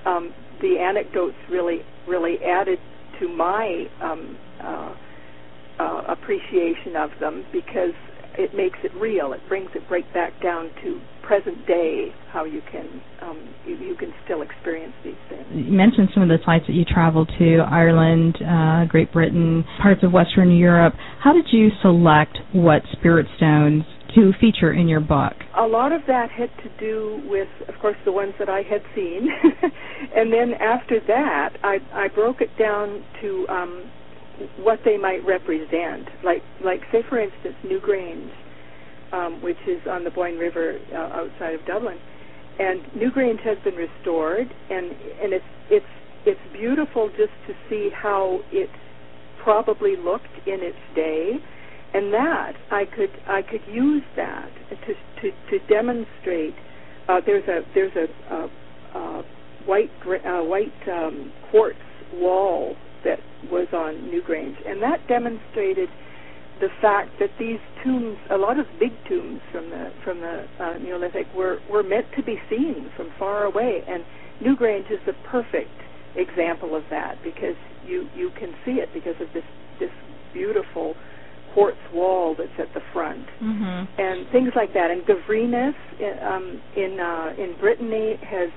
[0.06, 2.80] um, the anecdotes really really added
[3.20, 4.96] to my um, uh,
[5.80, 7.94] uh, appreciation of them because
[8.38, 9.34] it makes it real.
[9.34, 13.96] It brings it right back down to present day, how you can um, you, you
[13.96, 15.46] can still experience these things.
[15.52, 20.04] You mentioned some of the sites that you traveled to: Ireland, uh, Great Britain, parts
[20.04, 20.94] of Western Europe.
[21.24, 23.84] How did you select what spirit stones
[24.16, 25.34] to feature in your book?
[25.58, 28.82] A lot of that had to do with, of course, the ones that I had
[28.96, 29.30] seen,
[30.16, 33.92] and then after that, I I broke it down to um,
[34.58, 36.08] what they might represent.
[36.24, 38.32] Like like say for instance, Newgrange,
[39.12, 41.98] um, which is on the Boyne River uh, outside of Dublin,
[42.60, 44.92] and Newgrange has been restored, and
[45.22, 45.86] and it's it's
[46.26, 48.70] it's beautiful just to see how it
[49.44, 51.40] probably looked in its day
[51.94, 56.56] and that I could I could use that to to, to demonstrate.
[57.08, 59.24] Uh, there's a there's a, a, a
[59.66, 61.80] white uh, white um, quartz
[62.14, 63.20] wall that
[63.52, 65.90] was on Newgrange, and that demonstrated
[66.60, 70.78] the fact that these tombs, a lot of big tombs from the from the uh,
[70.78, 74.04] Neolithic, were were meant to be seen from far away, and
[74.44, 75.72] Newgrange is the perfect
[76.16, 79.44] example of that because you you can see it because of this
[79.80, 79.92] this
[80.34, 80.96] beautiful
[81.54, 83.88] quartz wall that's at the front Mhm.
[83.98, 84.92] and things like that.
[84.92, 88.50] And Gavrinis in, um, in uh, in Brittany has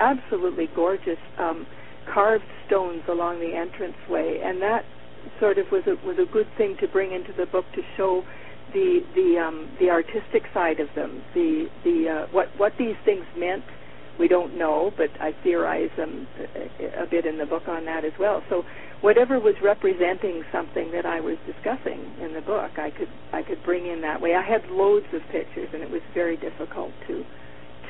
[0.00, 1.66] absolutely gorgeous um,
[2.06, 4.84] carved stones along the entranceway, and that
[5.40, 8.24] sort of was a was a good thing to bring into the book to show
[8.72, 13.24] the the um, the artistic side of them, the the uh, what what these things
[13.36, 13.64] meant.
[14.18, 16.26] We don't know, but I theorize um,
[16.80, 18.42] a, a bit in the book on that as well.
[18.48, 18.64] So
[19.00, 23.62] whatever was representing something that I was discussing in the book, I could I could
[23.62, 24.34] bring in that way.
[24.34, 27.24] I had loads of pictures, and it was very difficult to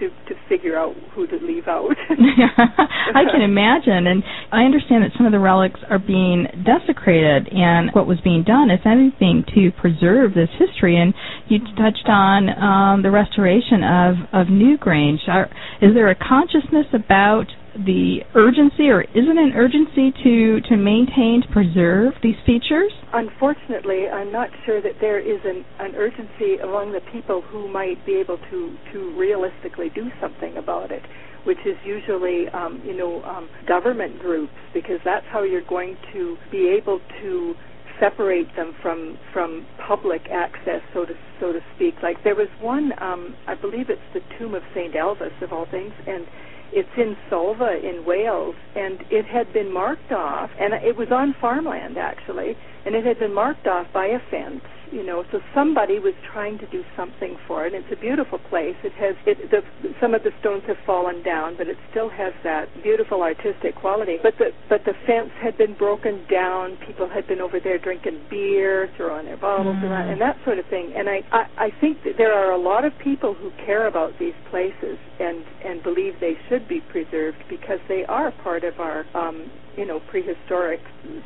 [0.01, 1.91] to to figure out who to leave out.
[2.11, 7.91] I can imagine, and I understand that some of the relics are being desecrated, and
[7.93, 10.97] what was being done, if anything, to preserve this history.
[11.01, 11.15] And
[11.49, 15.29] you touched on um, the restoration of of Newgrange.
[15.29, 20.77] Are, is there a consciousness about the urgency, or is it an urgency to to
[20.77, 22.93] maintain, to preserve these features?
[23.13, 28.05] Unfortunately, I'm not sure that there is an, an urgency among the people who might
[28.07, 31.03] be able to to realistically do something about it,
[31.45, 36.37] which is usually um, you know um, government groups because that's how you're going to
[36.51, 37.55] be able to
[38.01, 41.95] separate them from from public access, so to so to speak.
[42.03, 45.67] Like there was one, um, I believe it's the tomb of Saint Elvis of all
[45.71, 46.27] things, and
[46.73, 51.35] it's in Solva in Wales, and it had been marked off, and it was on
[51.41, 52.57] farmland actually,
[52.89, 54.63] and it had been marked off by a fence.
[54.91, 57.75] You know, so somebody was trying to do something for it.
[57.75, 58.75] It's a beautiful place.
[58.83, 59.61] It has it, the,
[60.01, 64.17] some of the stones have fallen down, but it still has that beautiful artistic quality.
[64.23, 66.79] But the but the fence had been broken down.
[66.87, 69.91] People had been over there drinking beer, throwing their bottles Mm.
[69.91, 70.87] around, and that sort of thing.
[70.97, 74.13] And I, I I think that there are a lot of people who care about
[74.19, 78.99] these places and and believe they should be preserved because they are part of our
[79.15, 79.37] um,
[79.77, 80.81] you know prehistoric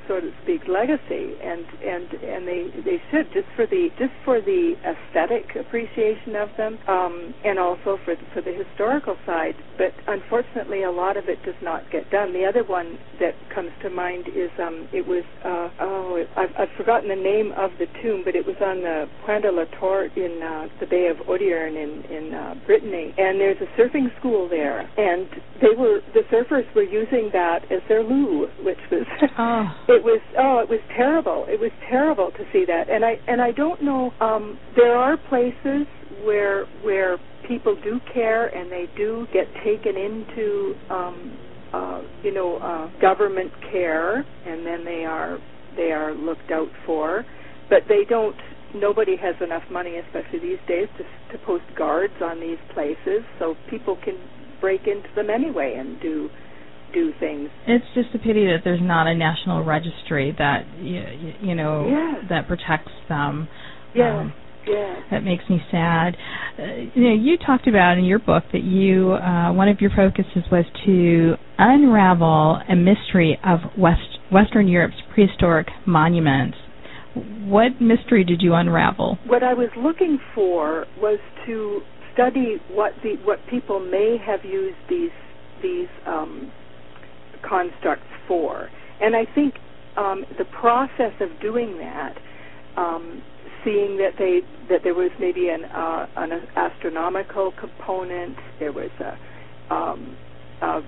[0.09, 4.13] so to speak legacy and and and and they they should just for the just
[4.25, 9.55] for the aesthetic appreciation of them um and also for the, for the historical side.
[9.79, 12.33] But unfortunately a lot of it does not get done.
[12.33, 16.75] The other one that comes to mind is um it was uh oh I've, I've
[16.77, 20.17] forgotten the name of the tomb but it was on the Pointe de la Torche
[20.17, 23.15] in uh, the Bay of Audierne in in uh, Brittany.
[23.19, 24.81] And there's a surfing school there.
[24.97, 25.29] And
[25.61, 29.07] they were the surfers were using that as their loo which was
[29.39, 29.65] Oh.
[29.89, 32.85] it was oh it was terrible it was terrible to see that.
[32.95, 35.87] And i and i don't know um there are places
[36.25, 37.19] where where
[37.49, 41.17] people do care and they do get taken into um
[41.73, 45.39] uh you know uh government care and then they are
[45.77, 47.25] they are looked out for.
[47.71, 48.37] But they don't
[48.75, 53.23] nobody has enough money especially these days to to post guards on these places.
[53.39, 54.17] So people can
[54.61, 56.31] break into them anyway and do
[56.93, 61.03] do things It's just a pity that there's not a national registry that you,
[61.43, 62.25] you know Yes.
[62.31, 63.49] that protects them.
[63.95, 64.33] yeah Um,
[64.67, 66.17] yeah that makes me sad.
[66.59, 66.63] Uh,
[66.95, 70.45] you know, you talked about in your book that you uh, one of your focuses
[70.51, 76.57] was to unravel a mystery of West Western Europe's prehistoric monuments.
[77.45, 79.19] What mystery did you unravel?
[79.27, 81.81] what I was looking for was to
[82.15, 85.11] study what the what people may have used these
[85.63, 86.51] these um,
[87.49, 88.69] constructs for,
[89.01, 89.55] and I think
[89.97, 92.15] um, the process of doing that,
[92.77, 93.23] um,
[93.65, 99.75] seeing that they that there was maybe an uh, an astronomical component, there was a
[99.75, 100.17] um,
[100.61, 100.81] uh,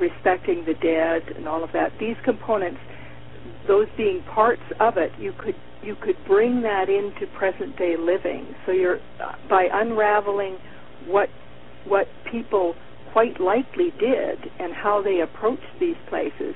[0.00, 1.92] respecting the dead and all of that.
[1.98, 2.80] These components,
[3.66, 8.54] those being parts of it, you could you could bring that into present day living.
[8.66, 10.58] So you're uh, by unraveling
[11.06, 11.28] what
[11.86, 12.74] what people
[13.16, 16.54] quite likely did and how they approached these places,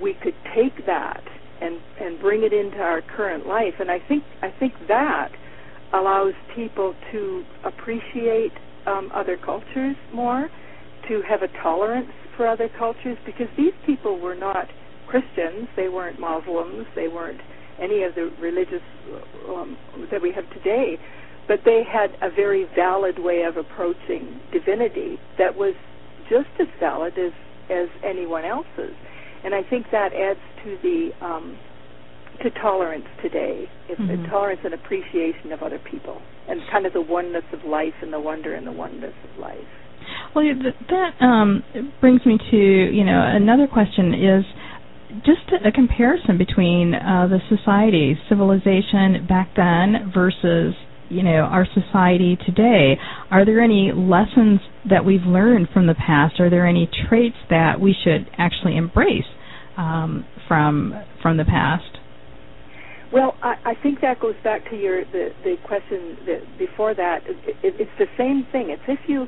[0.00, 1.20] we could take that
[1.60, 3.74] and and bring it into our current life.
[3.80, 5.32] And I think I think that
[5.92, 8.52] allows people to appreciate
[8.86, 10.48] um, other cultures more,
[11.08, 14.68] to have a tolerance for other cultures, because these people were not
[15.08, 17.40] Christians, they weren't Muslims, they weren't
[17.82, 18.86] any of the religious
[19.48, 19.76] um,
[20.12, 20.98] that we have today,
[21.50, 25.74] but they had a very valid way of approaching divinity that was
[26.30, 27.32] just as valid as
[27.68, 28.94] as anyone else's,
[29.44, 31.58] and I think that adds to the um,
[32.42, 34.24] to tolerance today, it's Mhm.
[34.24, 38.12] a tolerance and appreciation of other people, and kind of the oneness of life and
[38.12, 39.70] the wonder and the oneness of life.
[40.34, 40.44] Well,
[40.88, 41.64] that um,
[42.00, 44.44] brings me to you know another question is
[45.24, 50.74] just a, a comparison between uh, the society civilization back then versus
[51.10, 52.96] you know our society today.
[53.30, 56.40] Are there any lessons that we've learned from the past?
[56.40, 59.28] Are there any traits that we should actually embrace
[59.76, 61.98] um, from from the past?
[63.12, 67.20] Well, I, I think that goes back to your the the question that before that.
[67.26, 68.70] It, it, it's the same thing.
[68.70, 69.26] It's if you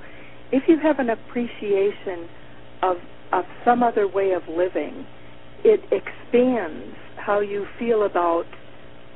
[0.52, 2.28] if you have an appreciation
[2.82, 2.96] of
[3.32, 5.04] of some other way of living,
[5.64, 8.44] it expands how you feel about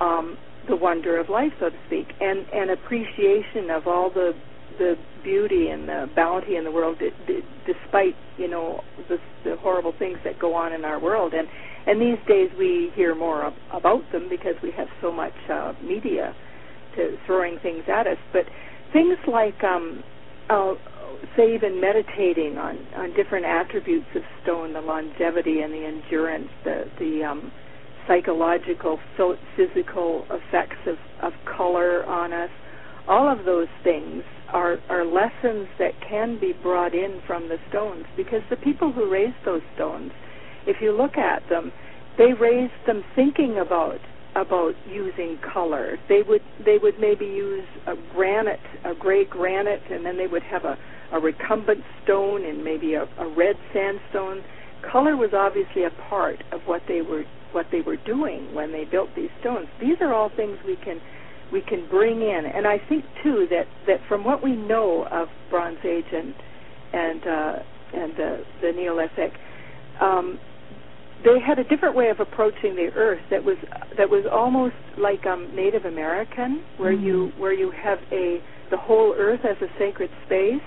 [0.00, 0.36] um,
[0.68, 4.32] the wonder of life, so to speak, and and appreciation of all the
[4.78, 4.94] the
[5.24, 9.92] beauty and the bounty in the world, d- d- despite you know the, the horrible
[9.98, 11.32] things that go on in our world.
[11.34, 11.48] And
[11.86, 15.72] and these days we hear more ab- about them because we have so much uh,
[15.82, 16.34] media
[16.96, 18.18] to throwing things at us.
[18.32, 18.46] But
[18.92, 20.02] things like um,
[20.50, 20.74] uh,
[21.36, 26.84] say even meditating on on different attributes of stone, the longevity and the endurance, the
[26.98, 27.52] the um,
[28.06, 28.98] psychological,
[29.56, 32.50] physical effects of, of color on us.
[33.08, 38.04] All of those things are, are lessons that can be brought in from the stones
[38.16, 40.10] because the people who raised those stones,
[40.66, 41.72] if you look at them,
[42.18, 43.98] they raised them thinking about
[44.34, 45.96] about using color.
[46.08, 50.42] They would they would maybe use a granite, a gray granite, and then they would
[50.42, 50.76] have a,
[51.12, 54.44] a recumbent stone and maybe a, a red sandstone.
[54.92, 58.84] Color was obviously a part of what they were what they were doing when they
[58.84, 59.68] built these stones.
[59.80, 61.00] These are all things we can
[61.52, 65.28] we can bring in, and I think too that that from what we know of
[65.50, 66.34] Bronze Age and
[66.92, 67.52] and uh,
[67.94, 69.32] and the the Neolithic,
[70.00, 70.38] um,
[71.24, 73.56] they had a different way of approaching the earth that was
[73.96, 77.04] that was almost like um, Native American, where mm-hmm.
[77.04, 78.40] you where you have a
[78.70, 80.62] the whole earth as a sacred space,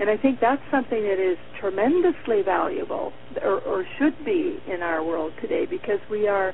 [0.00, 5.02] and I think that's something that is tremendously valuable, or, or should be in our
[5.02, 6.52] world today, because we are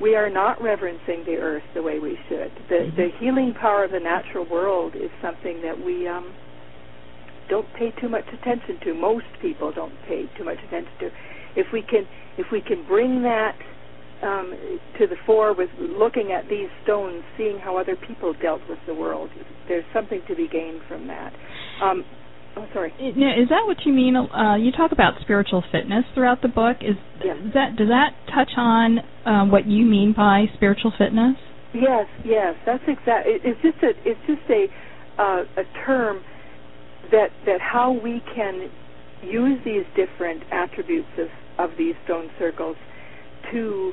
[0.00, 2.50] we are not reverencing the earth the way we should.
[2.68, 2.96] The mm-hmm.
[2.96, 6.34] the healing power of the natural world is something that we um,
[7.48, 8.94] don't pay too much attention to.
[8.94, 11.10] Most people don't pay too much attention to.
[11.56, 12.06] If we can
[12.36, 13.56] if we can bring that
[14.22, 14.54] um,
[14.98, 18.94] to the fore with looking at these stones, seeing how other people dealt with the
[18.94, 19.30] world,
[19.68, 21.32] there's something to be gained from that.
[21.82, 22.04] Um,
[22.56, 22.92] Oh, sorry.
[23.16, 24.16] Now, is that what you mean?
[24.16, 26.78] Uh, you talk about spiritual fitness throughout the book.
[26.80, 27.36] Is yes.
[27.54, 31.36] that does that touch on um, what you mean by spiritual fitness?
[31.74, 33.32] Yes, yes, that's exactly.
[33.34, 34.66] It, it's just a it's just a
[35.20, 36.22] uh, a term
[37.10, 38.70] that that how we can
[39.22, 41.28] use these different attributes of
[41.58, 42.76] of these stone circles
[43.50, 43.92] to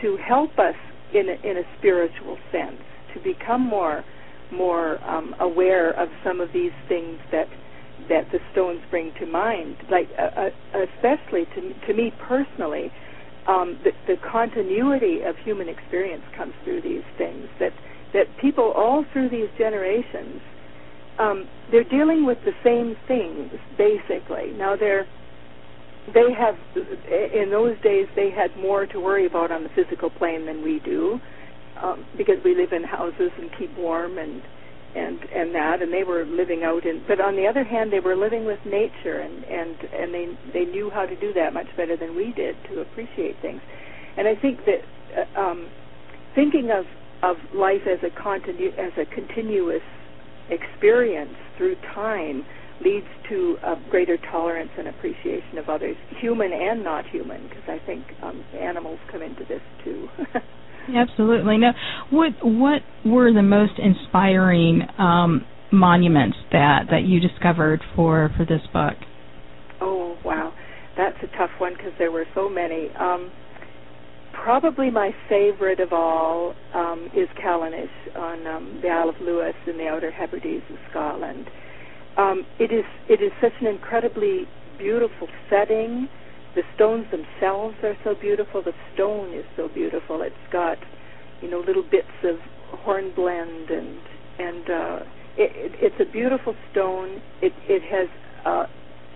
[0.00, 0.74] to help us
[1.12, 2.80] in a, in a spiritual sense
[3.14, 4.04] to become more
[4.50, 7.46] more um, aware of some of these things that
[8.08, 9.76] that the stones bring to mind.
[9.90, 12.92] Like, uh, uh, especially to to me personally,
[13.46, 17.48] um, the, the continuity of human experience comes through these things.
[17.58, 17.72] That
[18.12, 20.40] that people all through these generations,
[21.18, 24.52] um, they're dealing with the same things basically.
[24.56, 25.06] Now they're
[26.14, 30.46] they have in those days they had more to worry about on the physical plane
[30.46, 31.20] than we do
[31.80, 34.42] um, because we live in houses and keep warm and
[34.94, 38.00] and and that and they were living out in but on the other hand they
[38.00, 41.68] were living with nature and and and they they knew how to do that much
[41.76, 43.60] better than we did to appreciate things.
[44.16, 44.82] And i think that
[45.16, 45.70] uh, um
[46.34, 46.84] thinking of
[47.22, 49.82] of life as a continu- as a continuous
[50.50, 52.44] experience through time
[52.84, 57.78] leads to a greater tolerance and appreciation of others human and not human because i
[57.86, 60.08] think um animals come into this too
[60.94, 61.58] Absolutely.
[61.58, 61.74] Now,
[62.10, 68.62] what what were the most inspiring um, monuments that that you discovered for for this
[68.72, 68.94] book?
[69.80, 70.52] Oh wow,
[70.96, 72.88] that's a tough one because there were so many.
[72.98, 73.30] Um,
[74.32, 79.78] probably my favorite of all um, is Callanish on um, the Isle of Lewis in
[79.78, 81.46] the Outer Hebrides of Scotland.
[82.16, 84.46] Um, it is it is such an incredibly
[84.78, 86.08] beautiful setting
[86.54, 88.62] the stones themselves are so beautiful.
[88.62, 90.22] The stone is so beautiful.
[90.22, 90.78] It's got,
[91.40, 92.36] you know, little bits of
[92.84, 93.98] hornblende and
[94.38, 94.98] and uh,
[95.36, 97.20] it, it, it's a beautiful stone.
[97.40, 98.08] It it has
[98.44, 98.66] uh,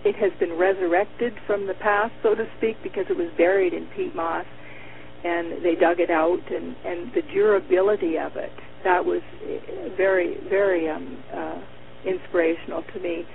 [0.05, 3.87] it has been resurrected from the past, so to speak, because it was buried in
[3.95, 4.45] peat moss,
[5.23, 9.21] and they dug it out, and and the durability of it that was
[9.97, 11.61] very very um, uh,
[12.05, 13.25] inspirational to me.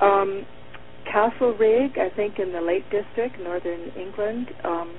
[0.00, 0.46] Um,
[1.12, 4.48] Castlerigg, I think in the Lake District, northern England.
[4.64, 4.96] Um,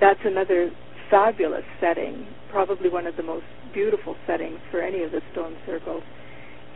[0.00, 0.70] that's another
[1.10, 6.02] fabulous setting, probably one of the most beautiful settings for any of the stone circles.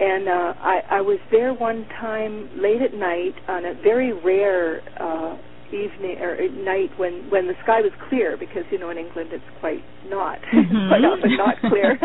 [0.01, 4.81] And uh, I, I was there one time late at night on a very rare
[5.01, 5.32] uh,
[5.73, 9.31] evening or at night when when the sky was clear because you know in England
[9.33, 10.89] it's quite not mm-hmm.
[10.89, 11.99] quite often not clear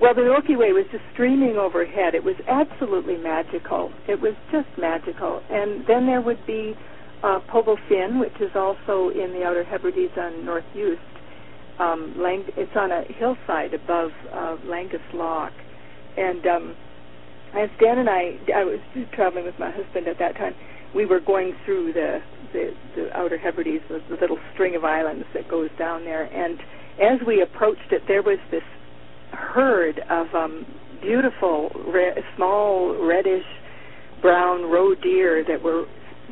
[0.00, 2.14] well, the Milky Way was just streaming overhead.
[2.14, 3.92] It was absolutely magical.
[4.08, 5.40] It was just magical.
[5.50, 6.74] And then there would be
[7.22, 7.40] uh,
[7.88, 10.98] Fin, which is also in the Outer Hebrides on North Uist.
[11.78, 15.52] Um, Lang- it's on a hillside above uh, Langass Loch.
[16.16, 16.76] And um,
[17.54, 18.80] as Dan and I, I was
[19.14, 20.54] traveling with my husband at that time,
[20.94, 22.20] we were going through the
[22.52, 26.22] the, the Outer Hebrides, the, the little string of islands that goes down there.
[26.32, 26.60] And
[27.02, 28.62] as we approached it, there was this
[29.32, 30.64] herd of um,
[31.02, 33.44] beautiful, re- small, reddish
[34.22, 35.84] brown roe deer that were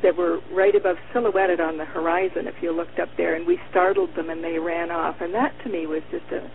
[0.03, 3.59] that were right above silhouetted on the horizon if you looked up there and we
[3.71, 6.51] startled them and they ran off and that to me was just a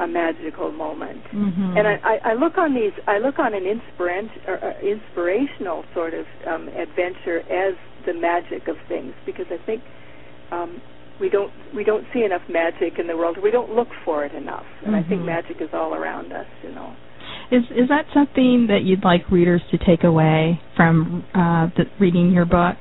[0.00, 1.76] a magical moment Mm-hmm.
[1.76, 5.84] and I, I, I look on these I look on an inspiration or, uh, inspirational
[5.94, 7.74] sort of um, adventure as
[8.06, 9.82] the magic of things because I think
[10.52, 10.80] um,
[11.20, 13.38] we don't we don't see enough magic in the world.
[13.42, 15.26] We don't look for it enough, and I think Mhm.
[15.26, 16.46] magic is all around us.
[16.62, 16.92] You know.
[17.50, 22.32] Is is that something that you'd like readers to take away from uh, the, reading
[22.32, 22.76] your book?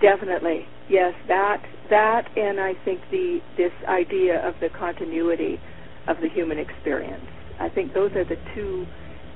[0.00, 1.12] Definitely, yes.
[1.28, 1.60] That
[1.90, 5.60] that, and I think the this idea of the continuity
[6.08, 7.24] of the human experience.
[7.58, 8.86] I think those are the two,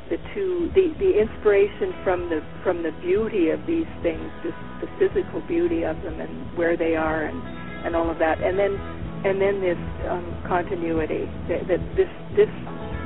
[0.09, 4.89] the two, the the inspiration from the from the beauty of these things, just the
[4.99, 7.41] physical beauty of them and where they are and
[7.85, 8.73] and all of that, and then
[9.25, 12.53] and then this um, continuity that, that this this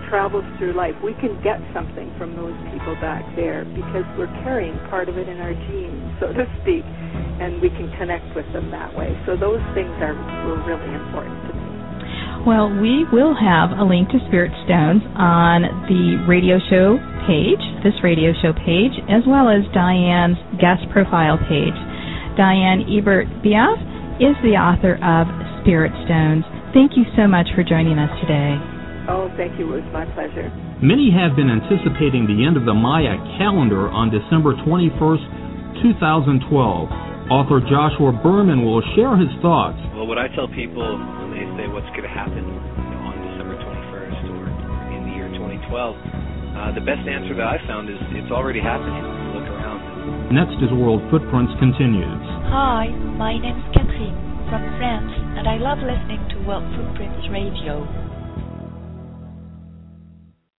[0.08, 0.94] travels through life.
[1.04, 5.28] We can get something from those people back there because we're carrying part of it
[5.28, 6.82] in our genes, so to speak,
[7.42, 9.12] and we can connect with them that way.
[9.26, 10.16] So those things are
[10.48, 11.57] were really important to me.
[12.46, 17.98] Well, we will have a link to Spirit Stones on the radio show page, this
[18.02, 21.76] radio show page, as well as Diane's guest profile page.
[22.38, 23.76] Diane Ebert Beoff
[24.22, 25.26] is the author of
[25.60, 26.46] Spirit Stones.
[26.72, 28.54] Thank you so much for joining us today.
[29.10, 29.74] Oh, thank you.
[29.74, 30.46] It was my pleasure.
[30.78, 36.48] Many have been anticipating the end of the Maya calendar on December 21st, 2012.
[37.28, 39.76] Author Joshua Berman will share his thoughts.
[39.92, 43.16] Well, what I tell people when they say what's going to happen you know, on
[43.30, 44.42] December 21st or
[44.90, 48.98] in the year 2012, uh, the best answer that I found is it's already happening.
[49.38, 50.34] Look around.
[50.34, 52.26] Next as World Footprints continues.
[52.50, 54.18] Hi, my name's Catherine
[54.50, 57.86] from France, and I love listening to World Footprints Radio.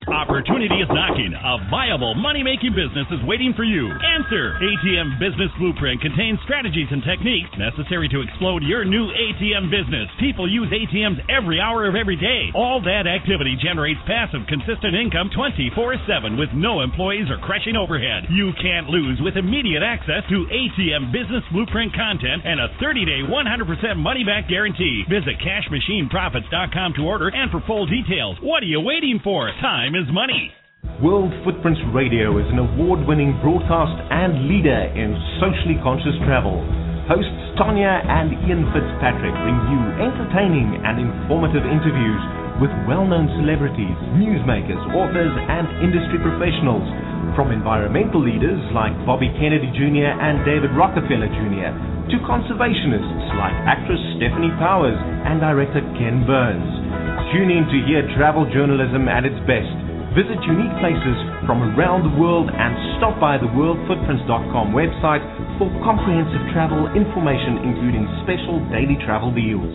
[0.08, 1.36] Opportunity is knocking.
[1.36, 3.92] A viable money making business is waiting for you.
[3.92, 10.08] Answer ATM Business Blueprint contains strategies and techniques necessary to explode your new ATM business.
[10.16, 12.48] People use ATMs every hour of every day.
[12.56, 15.76] All that activity generates passive, consistent income 24
[16.08, 18.32] 7 with no employees or crushing overhead.
[18.32, 23.20] You can't lose with immediate access to ATM Business Blueprint content and a 30 day
[23.28, 25.04] 100% money back guarantee.
[25.04, 28.40] Visit CashMachineProfits.com to order and for full details.
[28.40, 29.52] What are you waiting for?
[29.60, 30.54] Time is money.
[31.02, 35.10] World Footprints Radio is an award winning broadcast and leader in
[35.42, 36.62] socially conscious travel.
[37.10, 42.22] Hosts Tonya and Ian Fitzpatrick bring you entertaining and informative interviews
[42.62, 46.86] with well known celebrities, newsmakers, authors, and industry professionals.
[47.34, 50.14] From environmental leaders like Bobby Kennedy Jr.
[50.14, 51.74] and David Rockefeller Jr.,
[52.14, 56.88] to conservationists like actress Stefanie Powers and director Ken Burns.
[57.34, 59.87] Tune in to hear travel journalism at its best.
[60.16, 65.20] Visit unique places from around the world and stop by the worldfootprints.com website
[65.60, 69.68] for comprehensive travel information, including special daily travel deals.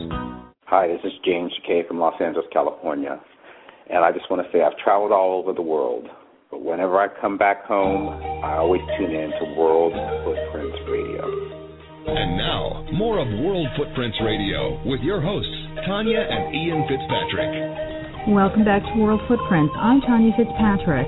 [0.65, 3.21] Hi, this is James Kay from Los Angeles, California.
[3.93, 6.09] And I just want to say I've traveled all over the world.
[6.49, 8.09] But whenever I come back home,
[8.41, 9.93] I always tune in to World
[10.25, 11.29] Footprints Radio.
[12.09, 15.53] And now, more of World Footprints Radio with your hosts,
[15.85, 17.92] Tonya and Ian Fitzpatrick.
[18.27, 19.73] Welcome back to World Footprints.
[19.75, 21.07] I'm Tonya Fitzpatrick.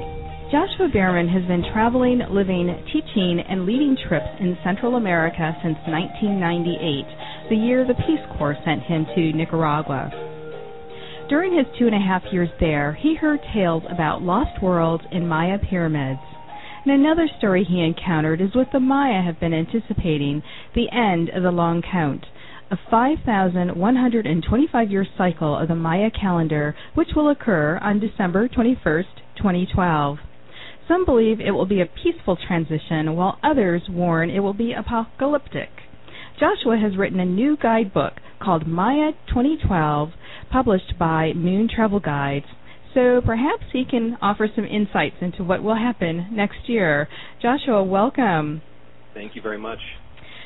[0.51, 7.47] Joshua Berman has been traveling, living, teaching, and leading trips in Central America since 1998,
[7.49, 10.11] the year the Peace Corps sent him to Nicaragua.
[11.29, 15.29] During his two and a half years there, he heard tales about lost worlds and
[15.29, 16.19] Maya pyramids.
[16.83, 20.43] And another story he encountered is what the Maya have been anticipating
[20.75, 22.25] the end of the long count
[22.71, 29.03] a 5,125 year cycle of the Maya calendar, which will occur on December 21st,
[29.37, 30.17] 2012.
[30.87, 35.69] Some believe it will be a peaceful transition, while others warn it will be apocalyptic.
[36.39, 40.09] Joshua has written a new guidebook called Maya 2012,
[40.51, 42.45] published by Moon Travel Guides.
[42.93, 47.07] So perhaps he can offer some insights into what will happen next year.
[47.41, 48.61] Joshua, welcome.
[49.13, 49.79] Thank you very much.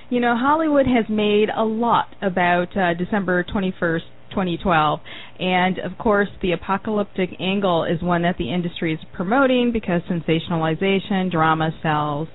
[0.09, 4.01] You know, Hollywood has made a lot about uh, December 21st,
[4.31, 4.99] 2012.
[5.39, 11.31] And of course, the apocalyptic angle is one that the industry is promoting because sensationalization,
[11.31, 12.27] drama sells.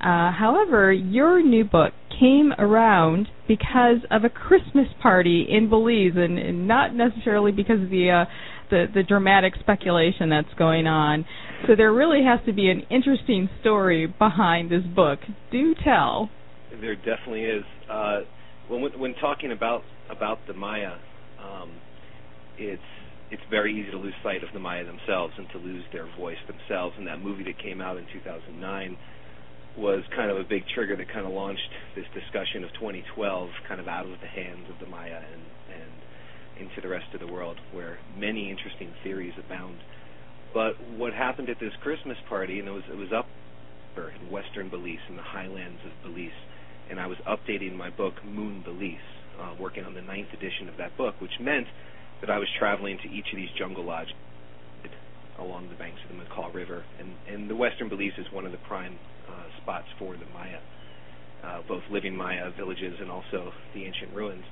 [0.00, 6.36] Uh, however, your new book came around because of a Christmas party in Belize, and,
[6.36, 8.24] and not necessarily because of the, uh,
[8.70, 11.24] the the dramatic speculation that's going on.
[11.68, 15.20] So there really has to be an interesting story behind this book.
[15.52, 16.30] Do tell.
[16.80, 17.64] There definitely is.
[17.90, 18.20] Uh,
[18.68, 20.94] when when talking about about the Maya,
[21.42, 21.70] um,
[22.58, 22.82] it's
[23.30, 26.38] it's very easy to lose sight of the Maya themselves and to lose their voice
[26.46, 26.94] themselves.
[26.98, 28.96] And that movie that came out in 2009
[29.78, 33.80] was kind of a big trigger that kind of launched this discussion of 2012 kind
[33.80, 35.92] of out of the hands of the Maya and, and
[36.68, 39.78] into the rest of the world, where many interesting theories abound.
[40.52, 43.26] But what happened at this Christmas party, and it was it was up
[43.96, 46.30] in western Belize, in the highlands of Belize,
[46.90, 48.98] and I was updating my book Moon Belize,
[49.40, 51.66] uh, working on the ninth edition of that book, which meant
[52.20, 54.14] that I was traveling to each of these jungle lodges
[55.38, 58.52] along the banks of the Macal River, and and the western Belize is one of
[58.52, 60.58] the prime uh, spots for the Maya,
[61.42, 64.44] uh, both living Maya villages and also the ancient ruins.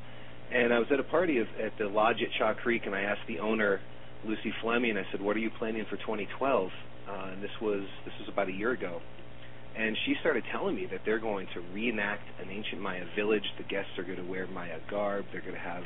[0.51, 3.03] And I was at a party of, at the lodge at Chaa Creek, and I
[3.03, 3.80] asked the owner,
[4.24, 6.70] Lucy Fleming, I said, "What are you planning for 2012?"
[7.07, 9.01] Uh, and this was this was about a year ago.
[9.76, 13.44] And she started telling me that they're going to reenact an ancient Maya village.
[13.58, 15.26] The guests are going to wear Maya garb.
[15.32, 15.84] They're going to have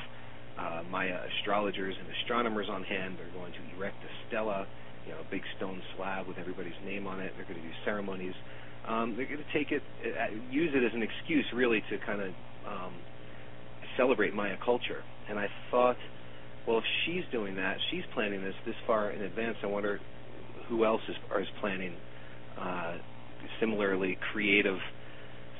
[0.58, 3.16] uh, Maya astrologers and astronomers on hand.
[3.18, 4.66] They're going to erect a stela,
[5.06, 7.32] you know, a big stone slab with everybody's name on it.
[7.36, 8.34] They're going to do ceremonies
[8.86, 12.20] um, they're going to take it, uh, use it as an excuse, really, to kind
[12.20, 12.28] of
[12.66, 12.94] um,
[13.96, 15.02] celebrate Maya culture.
[15.28, 15.96] And I thought,
[16.66, 19.56] well, if she's doing that, she's planning this this far in advance.
[19.62, 20.00] I wonder
[20.68, 21.94] who else is, is planning
[22.58, 22.96] uh,
[23.60, 24.78] similarly creative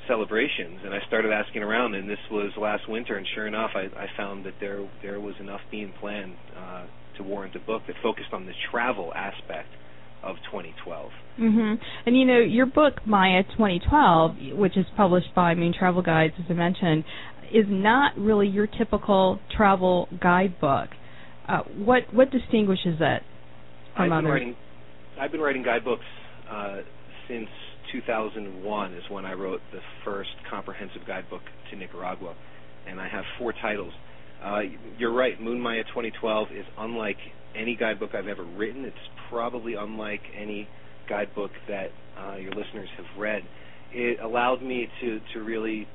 [0.07, 0.79] celebrations.
[0.83, 3.15] And I started asking around, and this was last winter.
[3.15, 6.85] And sure enough, I, I found that there there was enough being planned uh,
[7.17, 9.69] to warrant a book that focused on the travel aspect
[10.23, 11.11] of 2012.
[11.39, 11.79] Mhm.
[12.05, 16.45] And you know, your book Maya 2012, which is published by Moon Travel Guides as
[16.49, 17.03] I mentioned,
[17.53, 20.89] is not really your typical travel guidebook.
[21.47, 23.23] Uh, what what distinguishes it
[23.95, 24.23] from I've others?
[24.23, 24.55] Been writing,
[25.19, 26.05] I've been writing guidebooks
[26.49, 26.77] uh,
[27.27, 27.49] since
[27.93, 32.33] 2001 is when I wrote the first comprehensive guidebook to Nicaragua,
[32.87, 33.93] and I have four titles.
[34.43, 34.61] Uh,
[34.97, 37.17] you're right, Moon Maya 2012 is unlike
[37.55, 38.83] any guidebook I've ever written.
[38.83, 38.95] It's
[39.29, 40.67] probably unlike any
[41.07, 43.43] guidebook that uh, your listeners have read.
[43.93, 45.87] It allowed me to to really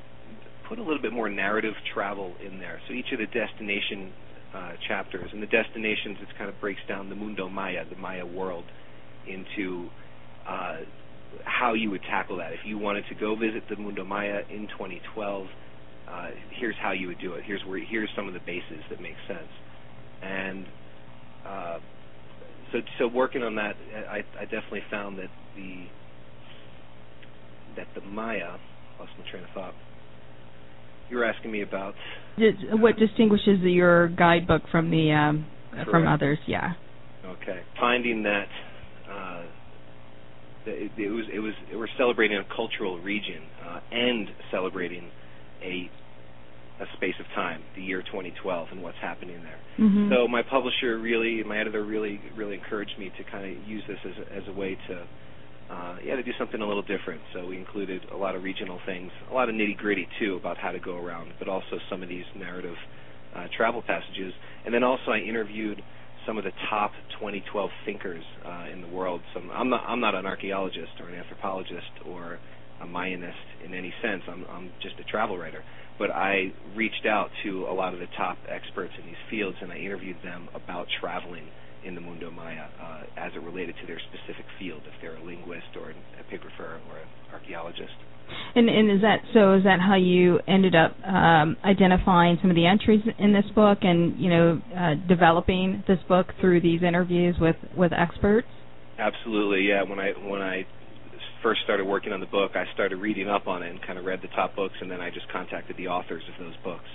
[0.69, 2.81] put a little bit more narrative travel in there.
[2.87, 4.13] So each of the destination
[4.55, 8.25] uh, chapters and the destinations, it kind of breaks down the Mundo Maya, the Maya
[8.25, 8.65] world,
[9.27, 9.89] into
[10.49, 10.79] uh,
[11.45, 12.53] how you would tackle that.
[12.53, 15.47] If you wanted to go visit the Mundo Maya in 2012,
[16.09, 17.45] uh, here's how you would do it.
[17.47, 19.49] Here's where here's some of the bases that make sense.
[20.23, 20.67] And
[21.47, 21.79] uh,
[22.73, 23.77] so so working on that,
[24.11, 25.85] I, I definitely found that the
[27.77, 28.57] that the Maya
[28.99, 29.75] lost my train of thought.
[31.11, 31.95] You were asking me about
[32.73, 35.47] what distinguishes your guidebook from the um,
[35.91, 36.39] from others?
[36.47, 36.73] Yeah.
[37.25, 38.47] Okay, finding that
[39.11, 39.43] uh,
[40.67, 45.11] it, it was it was we're celebrating a cultural region uh, and celebrating
[45.63, 45.91] a
[46.81, 49.59] a space of time, the year 2012, and what's happening there.
[49.79, 50.13] Mm-hmm.
[50.13, 53.99] So my publisher really, my editor really, really encouraged me to kind of use this
[54.05, 55.07] as a, as a way to,
[55.75, 57.21] uh, yeah, to do something a little different.
[57.35, 60.57] So we included a lot of regional things, a lot of nitty gritty too about
[60.57, 62.77] how to go around, but also some of these narrative
[63.35, 64.33] uh, travel passages.
[64.65, 65.83] And then also I interviewed
[66.29, 69.23] some of the top 2012 thinkers uh, in the world.
[69.33, 72.39] Some I'm not I'm not an archaeologist or an anthropologist or
[72.81, 74.23] a Mayanist in any sense.
[74.29, 75.65] I'm I'm just a travel writer
[75.99, 79.73] but I reached out to a lot of the top experts in these fields and
[79.73, 81.49] I interviewed them about traveling
[81.85, 85.25] in the Mundo Maya uh, as it related to their specific field, if they're a
[85.25, 87.95] linguist or an epigrapher or an archaeologist.
[88.55, 89.55] And, and is that so?
[89.55, 93.79] Is that how you ended up um, identifying some of the entries in this book,
[93.83, 98.49] and you know, uh, developing this book through these interviews with with experts?
[98.99, 99.83] Absolutely, yeah.
[99.83, 100.67] When I when I
[101.43, 104.05] first started working on the book, I started reading up on it and kind of
[104.05, 106.89] read the top books, and then I just contacted the authors of those books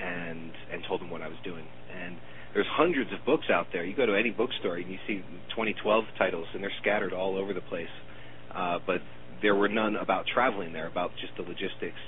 [0.00, 1.66] and and told them what I was doing.
[1.94, 2.16] And
[2.54, 3.84] there's hundreds of books out there.
[3.84, 7.52] You go to any bookstore and you see 2012 titles, and they're scattered all over
[7.52, 7.92] the place.
[8.54, 9.02] Uh, but
[9.42, 12.00] there were none about traveling there, about just the logistics,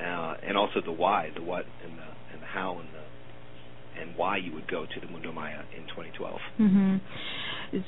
[0.00, 4.16] uh, and also the why, the what, and the and the how, and the and
[4.16, 6.38] why you would go to the Mundo Maya in 2012.
[6.60, 6.96] Mm-hmm.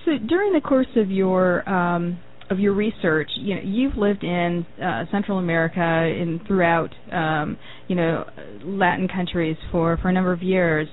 [0.04, 2.18] So during the course of your um,
[2.50, 7.58] of your research, you know, you've lived in uh, Central America and throughout, um,
[7.88, 8.24] you know,
[8.64, 10.88] Latin countries for for a number of years.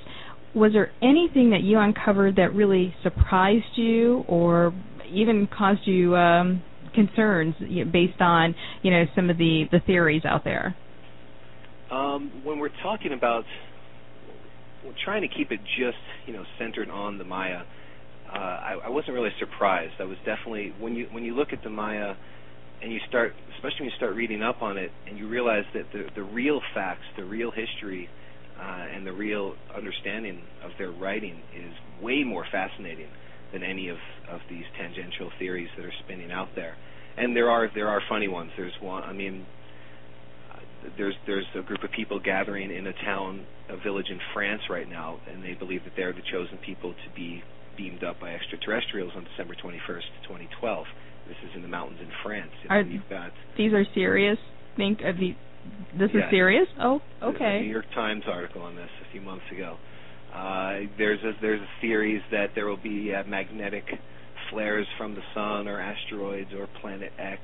[0.53, 4.73] was there anything that you uncovered that really surprised you, or
[5.11, 6.61] even caused you um,
[6.95, 7.55] concerns
[7.91, 10.75] based on you know some of the the theories out there?
[11.91, 13.43] Um, when we're talking about
[14.85, 17.61] we're trying to keep it just you know centered on the Maya,
[18.33, 19.93] uh, I, I wasn't really surprised.
[19.99, 22.15] I was definitely when you when you look at the Maya
[22.81, 25.85] and you start, especially when you start reading up on it, and you realize that
[25.93, 28.09] the the real facts, the real history,
[28.59, 31.71] uh, and the real understanding of their writing is
[32.01, 33.07] way more fascinating
[33.51, 33.97] than any of
[34.29, 36.75] of these tangential theories that are spinning out there.
[37.17, 38.51] And there are there are funny ones.
[38.57, 39.03] There's one.
[39.03, 39.45] I mean,
[40.97, 44.89] there's there's a group of people gathering in a town, a village in France right
[44.89, 47.43] now, and they believe that they're the chosen people to be
[47.77, 50.85] beamed up by extraterrestrials on December 21st, 2012.
[51.27, 52.51] This is in the mountains in France.
[52.69, 54.37] Are, you've got these are serious?
[54.77, 55.35] Think of the
[55.97, 56.67] this is serious?
[56.79, 57.57] Oh, okay.
[57.57, 59.77] a New York Times article on this a few months ago.
[60.35, 63.85] Uh, there's a, there's a theories that there will be uh, magnetic
[64.49, 67.41] flares from the sun or asteroids or planet X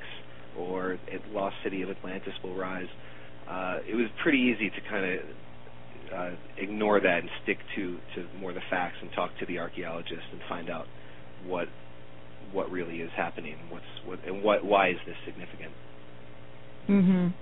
[0.57, 0.99] or
[1.31, 2.87] lost city of Atlantis will rise.
[3.49, 5.19] Uh, it was pretty easy to kind of
[6.13, 10.25] uh, ignore that and stick to, to more the facts and talk to the archaeologists
[10.31, 10.85] and find out
[11.45, 11.67] what
[12.51, 15.71] what really is happening, what's what and what why is this significant.
[16.89, 17.33] Mhm.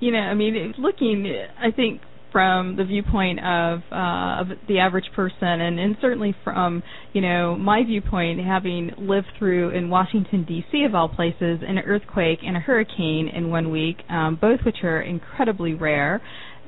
[0.00, 1.26] You know, I mean, looking,
[1.58, 2.00] I think
[2.32, 7.56] from the viewpoint of uh, of the average person, and, and certainly from you know
[7.56, 10.84] my viewpoint, having lived through in Washington D.C.
[10.84, 15.02] of all places an earthquake and a hurricane in one week, um, both which are
[15.02, 16.20] incredibly rare,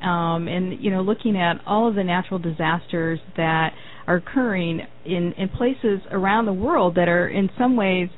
[0.03, 3.73] um, and you know looking at all of the natural disasters that
[4.07, 8.09] are occurring in in places around the world that are in some ways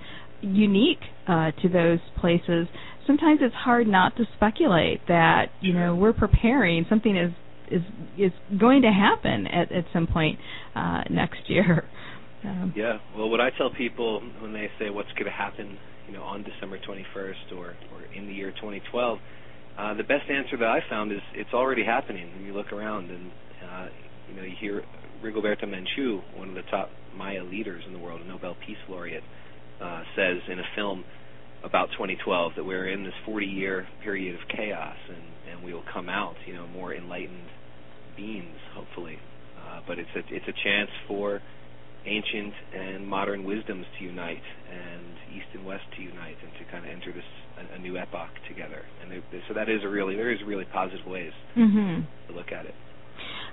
[0.40, 2.66] unique uh, to those places
[3.06, 7.32] sometimes it's hard not to speculate that you know we're preparing something is
[7.70, 7.82] is
[8.18, 10.38] is going to happen at at some point
[10.74, 11.84] uh, next year.
[12.44, 12.98] Um, yeah.
[13.16, 16.44] Well, what I tell people when they say what's going to happen, you know, on
[16.44, 19.18] December 21st or or in the year 2012,
[19.78, 22.30] uh, the best answer that I found is it's already happening.
[22.36, 23.30] When you look around and
[23.66, 23.88] uh,
[24.28, 24.82] you know you hear
[25.24, 29.24] Rigoberta Menchú, one of the top Maya leaders in the world, a Nobel Peace Laureate,
[29.80, 31.02] uh, says in a film
[31.64, 36.08] about 2012 that we're in this 40-year period of chaos, and and we will come
[36.08, 37.48] out, you know, more enlightened
[38.16, 39.18] beings, hopefully.
[39.58, 41.40] Uh, but it's a it's a chance for
[42.06, 46.84] ancient and modern wisdoms to unite, and East and West to unite, and to kind
[46.84, 47.24] of enter this
[47.58, 48.82] a, a new epoch together.
[49.02, 52.02] And there, so that is a really there is really positive ways mm-hmm.
[52.28, 52.74] to look at it.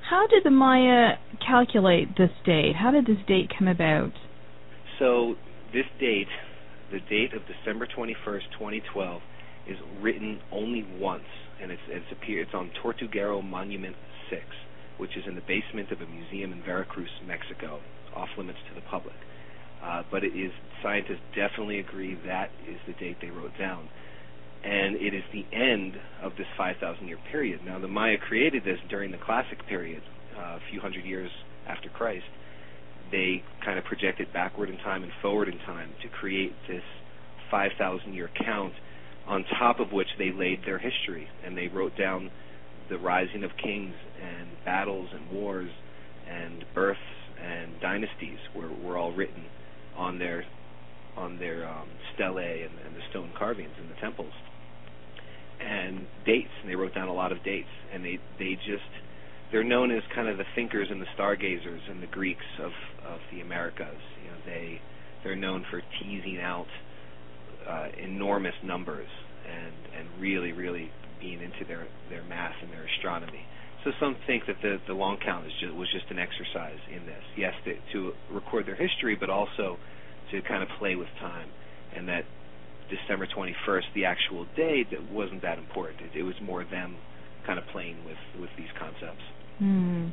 [0.09, 2.75] How did the Maya calculate this date?
[2.75, 4.11] How did this date come about?
[4.99, 5.35] So
[5.73, 6.27] this date
[6.91, 9.21] the date of December 21st, 2012,
[9.67, 11.27] is written only once,
[11.61, 13.95] and it's it's, appear, it's on Tortuguero Monument
[14.29, 14.41] 6,
[14.97, 17.79] which is in the basement of a museum in Veracruz, Mexico,
[18.15, 19.15] off limits to the public.
[19.83, 20.51] Uh, but it is
[20.83, 23.87] scientists definitely agree that is the date they wrote down,
[24.63, 27.61] and it is the end of this 5,000 year period.
[27.65, 30.01] Now, the Maya created this during the Classic period,
[30.37, 31.31] uh, a few hundred years
[31.67, 32.25] after Christ,
[33.11, 36.83] they kind of projected backward in time and forward in time to create this
[37.49, 38.73] 5,000 year count,
[39.27, 42.31] on top of which they laid their history and they wrote down
[42.89, 45.69] the rising of kings and battles and wars
[46.29, 46.99] and births
[47.41, 49.45] and dynasties were, were all written
[49.97, 50.43] on their
[51.17, 54.31] on their um, stelae and, and the stone carvings in the temples.
[55.59, 58.89] And dates and they wrote down a lot of dates and they they just
[59.51, 62.71] they're known as kind of the thinkers and the stargazers and the Greeks of
[63.05, 63.99] of the Americas.
[64.23, 64.81] You know, they
[65.23, 66.67] they're known for teasing out
[67.67, 69.09] uh, enormous numbers
[69.45, 73.45] and and really really being into their their math and their astronomy.
[73.83, 77.05] So some think that the the long count is just, was just an exercise in
[77.05, 77.23] this.
[77.35, 79.77] Yes, to, to record their history, but also
[80.31, 81.49] to kind of play with time,
[81.95, 82.23] and that
[82.89, 86.01] December 21st, the actual date, that wasn't that important.
[86.01, 86.95] It, it was more them
[87.45, 89.23] kind of playing with with these concepts.
[89.59, 90.09] Hmm.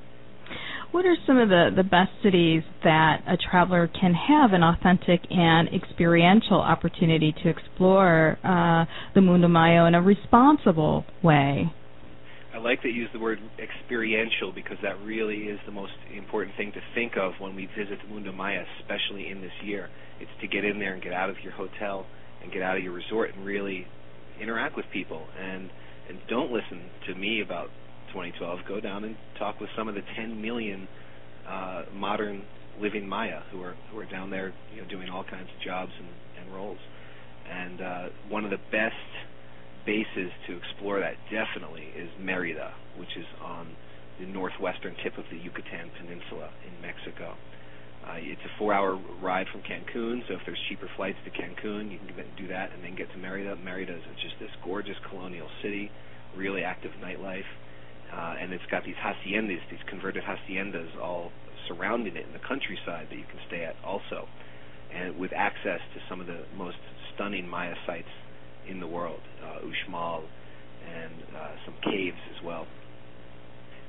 [0.91, 5.21] What are some of the, the best cities that a traveler can have an authentic
[5.31, 11.71] and experiential opportunity to explore uh, the Mundo Maya in a responsible way?
[12.55, 16.57] I like that you use the word experiential because that really is the most important
[16.57, 19.91] thing to think of when we visit the Mundo Maya, especially in this year.
[20.21, 22.07] It's to get in there and get out of your hotel
[22.43, 23.87] and get out of your resort and really
[24.41, 25.71] interact with people and
[26.09, 27.69] and don't listen to me about
[28.09, 30.89] 2012, go down and talk with some of the 10 million
[31.49, 32.43] uh, modern
[32.81, 35.93] living Maya who are who are down there, you know, doing all kinds of jobs
[35.99, 36.09] and,
[36.45, 36.79] and roles.
[37.51, 38.95] And uh, one of the best
[39.87, 43.69] bases to explore that definitely is Merida, which is on
[44.21, 47.35] the northwestern tip of the Yucatan Peninsula in Mexico.
[48.07, 51.99] Uh, it's a four-hour ride from Cancun, so if there's cheaper flights to Cancun, you
[51.99, 53.57] can do that and then get to Merida.
[53.57, 55.91] Merida is just this gorgeous colonial city,
[56.37, 57.49] really active nightlife,
[58.13, 61.31] uh, and it's got these haciendas, these converted haciendas, all
[61.69, 64.27] surrounding it in the countryside that you can stay at also,
[64.95, 66.79] and with access to some of the most
[67.15, 68.09] stunning Maya sites
[68.69, 70.23] in the world, uh, Uxmal,
[70.89, 72.67] and uh, some caves as well.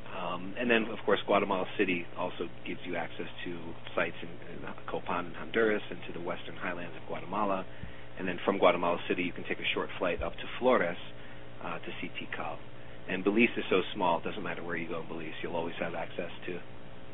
[0.09, 3.57] Um, and then, of course, Guatemala City also gives you access to
[3.95, 4.59] sites in, in
[4.89, 7.65] Copan in Honduras and to the western highlands of Guatemala.
[8.17, 10.97] And then from Guatemala City, you can take a short flight up to Flores
[11.63, 12.57] uh, to see Tikal.
[13.09, 15.75] And Belize is so small; it doesn't matter where you go in Belize, you'll always
[15.79, 16.55] have access to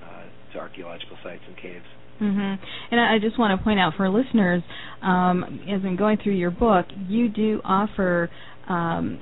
[0.05, 0.23] uh,
[0.53, 1.85] to archaeological sites and caves.
[2.21, 2.63] Mm-hmm.
[2.91, 4.63] And I just want to point out for listeners,
[5.01, 8.29] um, as I'm going through your book, you do offer
[8.69, 9.19] um,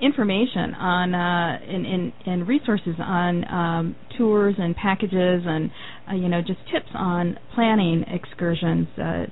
[0.00, 5.70] information on uh, and, and, and resources on um, tours and packages and
[6.10, 8.88] uh, you know just tips on planning excursions.
[8.98, 9.24] Uh,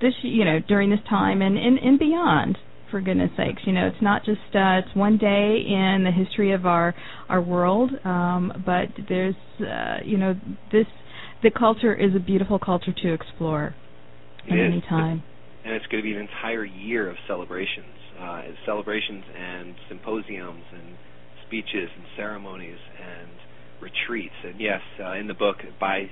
[0.00, 2.56] this you know during this time and, and, and beyond
[2.90, 3.62] for goodness sakes.
[3.64, 6.94] You know it's not just uh, it's one day in the history of our
[7.28, 10.34] our world um, but there's uh, you know
[10.72, 10.86] this
[11.42, 13.74] the culture is a beautiful culture to explore
[14.46, 15.22] at any time
[15.64, 17.86] and it's going to be an entire year of celebrations
[18.20, 20.96] uh, celebrations and symposiums and
[21.46, 23.30] speeches and ceremonies and
[23.80, 24.34] retreats.
[24.44, 26.10] And yes, uh, in the book, by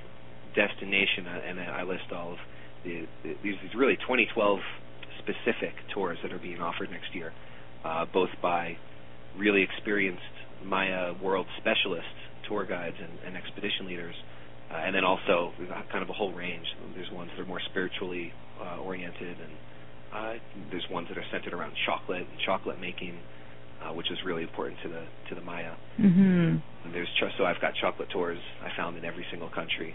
[0.55, 2.37] destination, uh, and I list all of
[2.83, 4.59] the, the these really 2012
[5.27, 7.33] specific tours that are being offered next year,
[7.83, 8.77] uh, both by
[9.37, 10.21] really experienced
[10.63, 12.07] Maya world specialists,
[12.47, 14.15] tour guides, and, and expedition leaders,
[14.71, 15.51] uh, and then also
[15.91, 16.65] kind of a whole range.
[16.95, 19.51] There's ones that are more spiritually uh, oriented and
[20.13, 20.33] uh,
[20.71, 23.19] there's ones that are centered around chocolate and chocolate making,
[23.83, 25.73] uh, which is really important to the to the Maya.
[25.99, 26.55] Mm-hmm.
[26.85, 29.93] And there's ch- so I've got chocolate tours I found in every single country.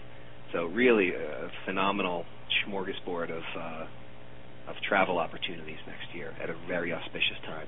[0.53, 2.25] So really a phenomenal
[2.67, 3.85] smorgasbord of uh,
[4.67, 7.67] of travel opportunities next year at a very auspicious time.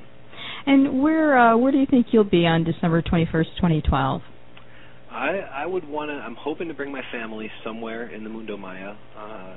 [0.65, 4.21] And where uh, where do you think you'll be on December 21st, 2012?
[5.11, 6.15] I I would want to.
[6.15, 8.95] I'm hoping to bring my family somewhere in the Mundo Maya.
[9.17, 9.55] Uh,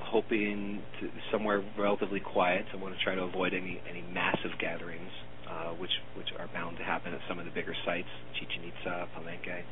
[0.00, 2.64] hoping to somewhere relatively quiet.
[2.72, 5.10] I want to try to avoid any any massive gatherings,
[5.48, 9.08] uh, which which are bound to happen at some of the bigger sites, Chichen Itza,
[9.14, 9.62] Palenque.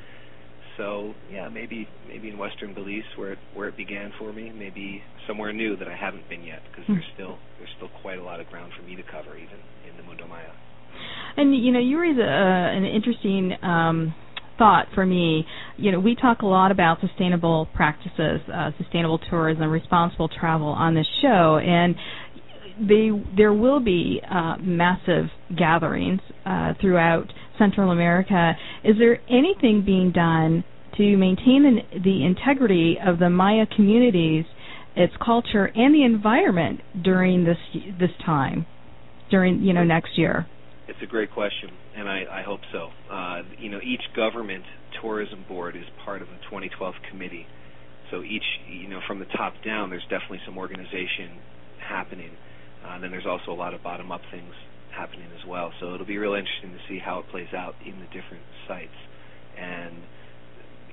[0.76, 4.50] So yeah, maybe maybe in Western Belize where it where it began for me.
[4.50, 6.94] Maybe somewhere new that I haven't been yet, because mm-hmm.
[6.94, 9.58] there's still there's still quite a lot of ground for me to cover, even
[9.88, 10.50] in the Mundo Maya.
[11.36, 14.14] And you know, you raise a, an interesting um,
[14.58, 15.44] thought for me.
[15.76, 20.94] You know, we talk a lot about sustainable practices, uh, sustainable tourism, responsible travel on
[20.94, 21.94] this show, and
[22.78, 28.52] they, there will be uh, massive gatherings uh, throughout Central America.
[28.82, 30.64] Is there anything being done
[30.96, 34.44] to maintain the, integrity of the Maya communities,
[34.96, 37.58] its culture, and the environment during this
[37.98, 38.66] this time,
[39.30, 40.46] during you know next year?
[40.86, 42.90] It's a great question and I, I hope so.
[43.10, 44.64] Uh, you know, each government
[45.00, 47.46] tourism board is part of the 2012 committee.
[48.10, 51.38] So each, you know, from the top down, there's definitely some organization
[51.78, 52.30] happening.
[52.84, 54.52] Uh, then there's also a lot of bottom-up things
[54.94, 55.72] happening as well.
[55.80, 58.98] So it'll be real interesting to see how it plays out in the different sites.
[59.58, 59.96] And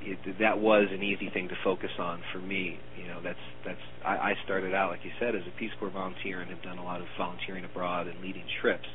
[0.02, 2.80] it, that was an easy thing to focus on for me.
[2.98, 5.92] You know, that's that's I, I started out, like you said, as a Peace Corps
[5.92, 8.88] volunteer and have done a lot of volunteering abroad and leading trips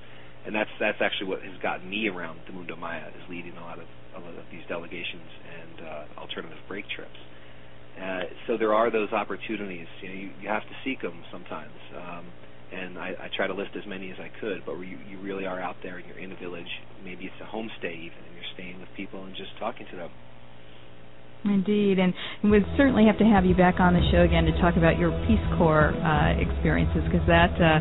[0.47, 3.61] and that's that's actually what has gotten me around the Mundo Maya is leading a
[3.61, 7.19] lot of a lot of these delegations and uh, alternative break trips.
[8.01, 9.89] Uh, so there are those opportunities.
[10.01, 11.75] You know, you, you have to seek them sometimes.
[11.97, 12.25] Um,
[12.73, 14.65] and I, I try to list as many as I could.
[14.65, 16.71] But you, you really are out there and you're in a village.
[17.03, 20.11] Maybe it's a homestay even, and you're staying with people and just talking to them.
[21.45, 22.13] Indeed, and
[22.51, 25.15] we'd certainly have to have you back on the show again to talk about your
[25.29, 27.79] Peace Corps uh, experiences because that uh,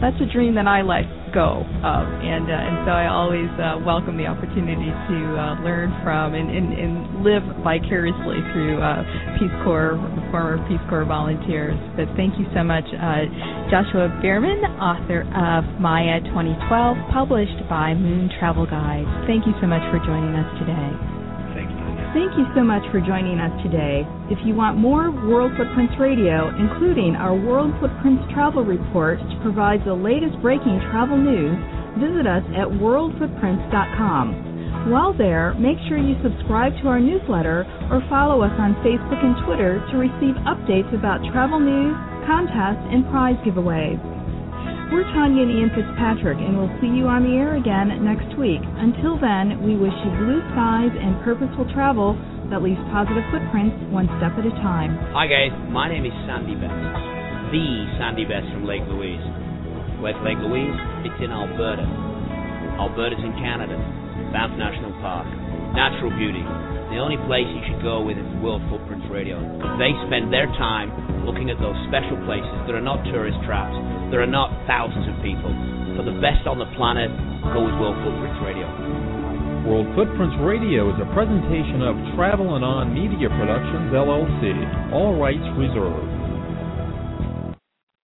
[0.00, 3.82] that's a dream that I let go of, and uh, and so I always uh,
[3.84, 9.04] welcome the opportunity to uh, learn from and, and, and live vicariously through uh,
[9.36, 9.98] Peace Corps,
[10.30, 11.76] former Peace Corps volunteers.
[11.98, 13.26] But thank you so much, uh,
[13.68, 19.06] Joshua Berman, author of Maya 2012, published by Moon Travel Guide.
[19.26, 21.19] Thank you so much for joining us today.
[22.10, 24.02] Thank you so much for joining us today.
[24.34, 29.86] If you want more World Footprints Radio, including our World Footprints Travel Report, which provides
[29.86, 31.54] the latest breaking travel news,
[32.02, 34.90] visit us at worldfootprints.com.
[34.90, 37.62] While there, make sure you subscribe to our newsletter
[37.94, 41.94] or follow us on Facebook and Twitter to receive updates about travel news,
[42.26, 44.02] contests, and prize giveaways.
[44.90, 48.58] We're Tonya and Ian Fitzpatrick, and we'll see you on the air again next week.
[48.74, 52.18] Until then, we wish you blue skies and purposeful travel
[52.50, 54.98] that leaves positive footprints one step at a time.
[55.14, 55.54] Hi, guys.
[55.70, 56.74] My name is Sandy Best,
[57.54, 57.66] the
[58.02, 59.22] Sandy Best from Lake Louise.
[60.02, 60.74] Where's Lake Louise?
[61.06, 61.86] It's in Alberta.
[62.82, 63.78] Alberta's in Canada.
[64.34, 65.30] Banff National Park.
[65.74, 66.42] Natural beauty.
[66.90, 69.38] The only place you should go with is World Footprints Radio.
[69.78, 70.90] They spend their time
[71.22, 73.76] looking at those special places that are not tourist traps,
[74.10, 75.54] there are not thousands of people.
[75.94, 77.12] For the best on the planet,
[77.54, 78.66] go with World Footprints Radio.
[79.68, 84.90] World Footprints Radio is a presentation of Travel and On Media Productions, LLC.
[84.90, 86.19] All rights reserved.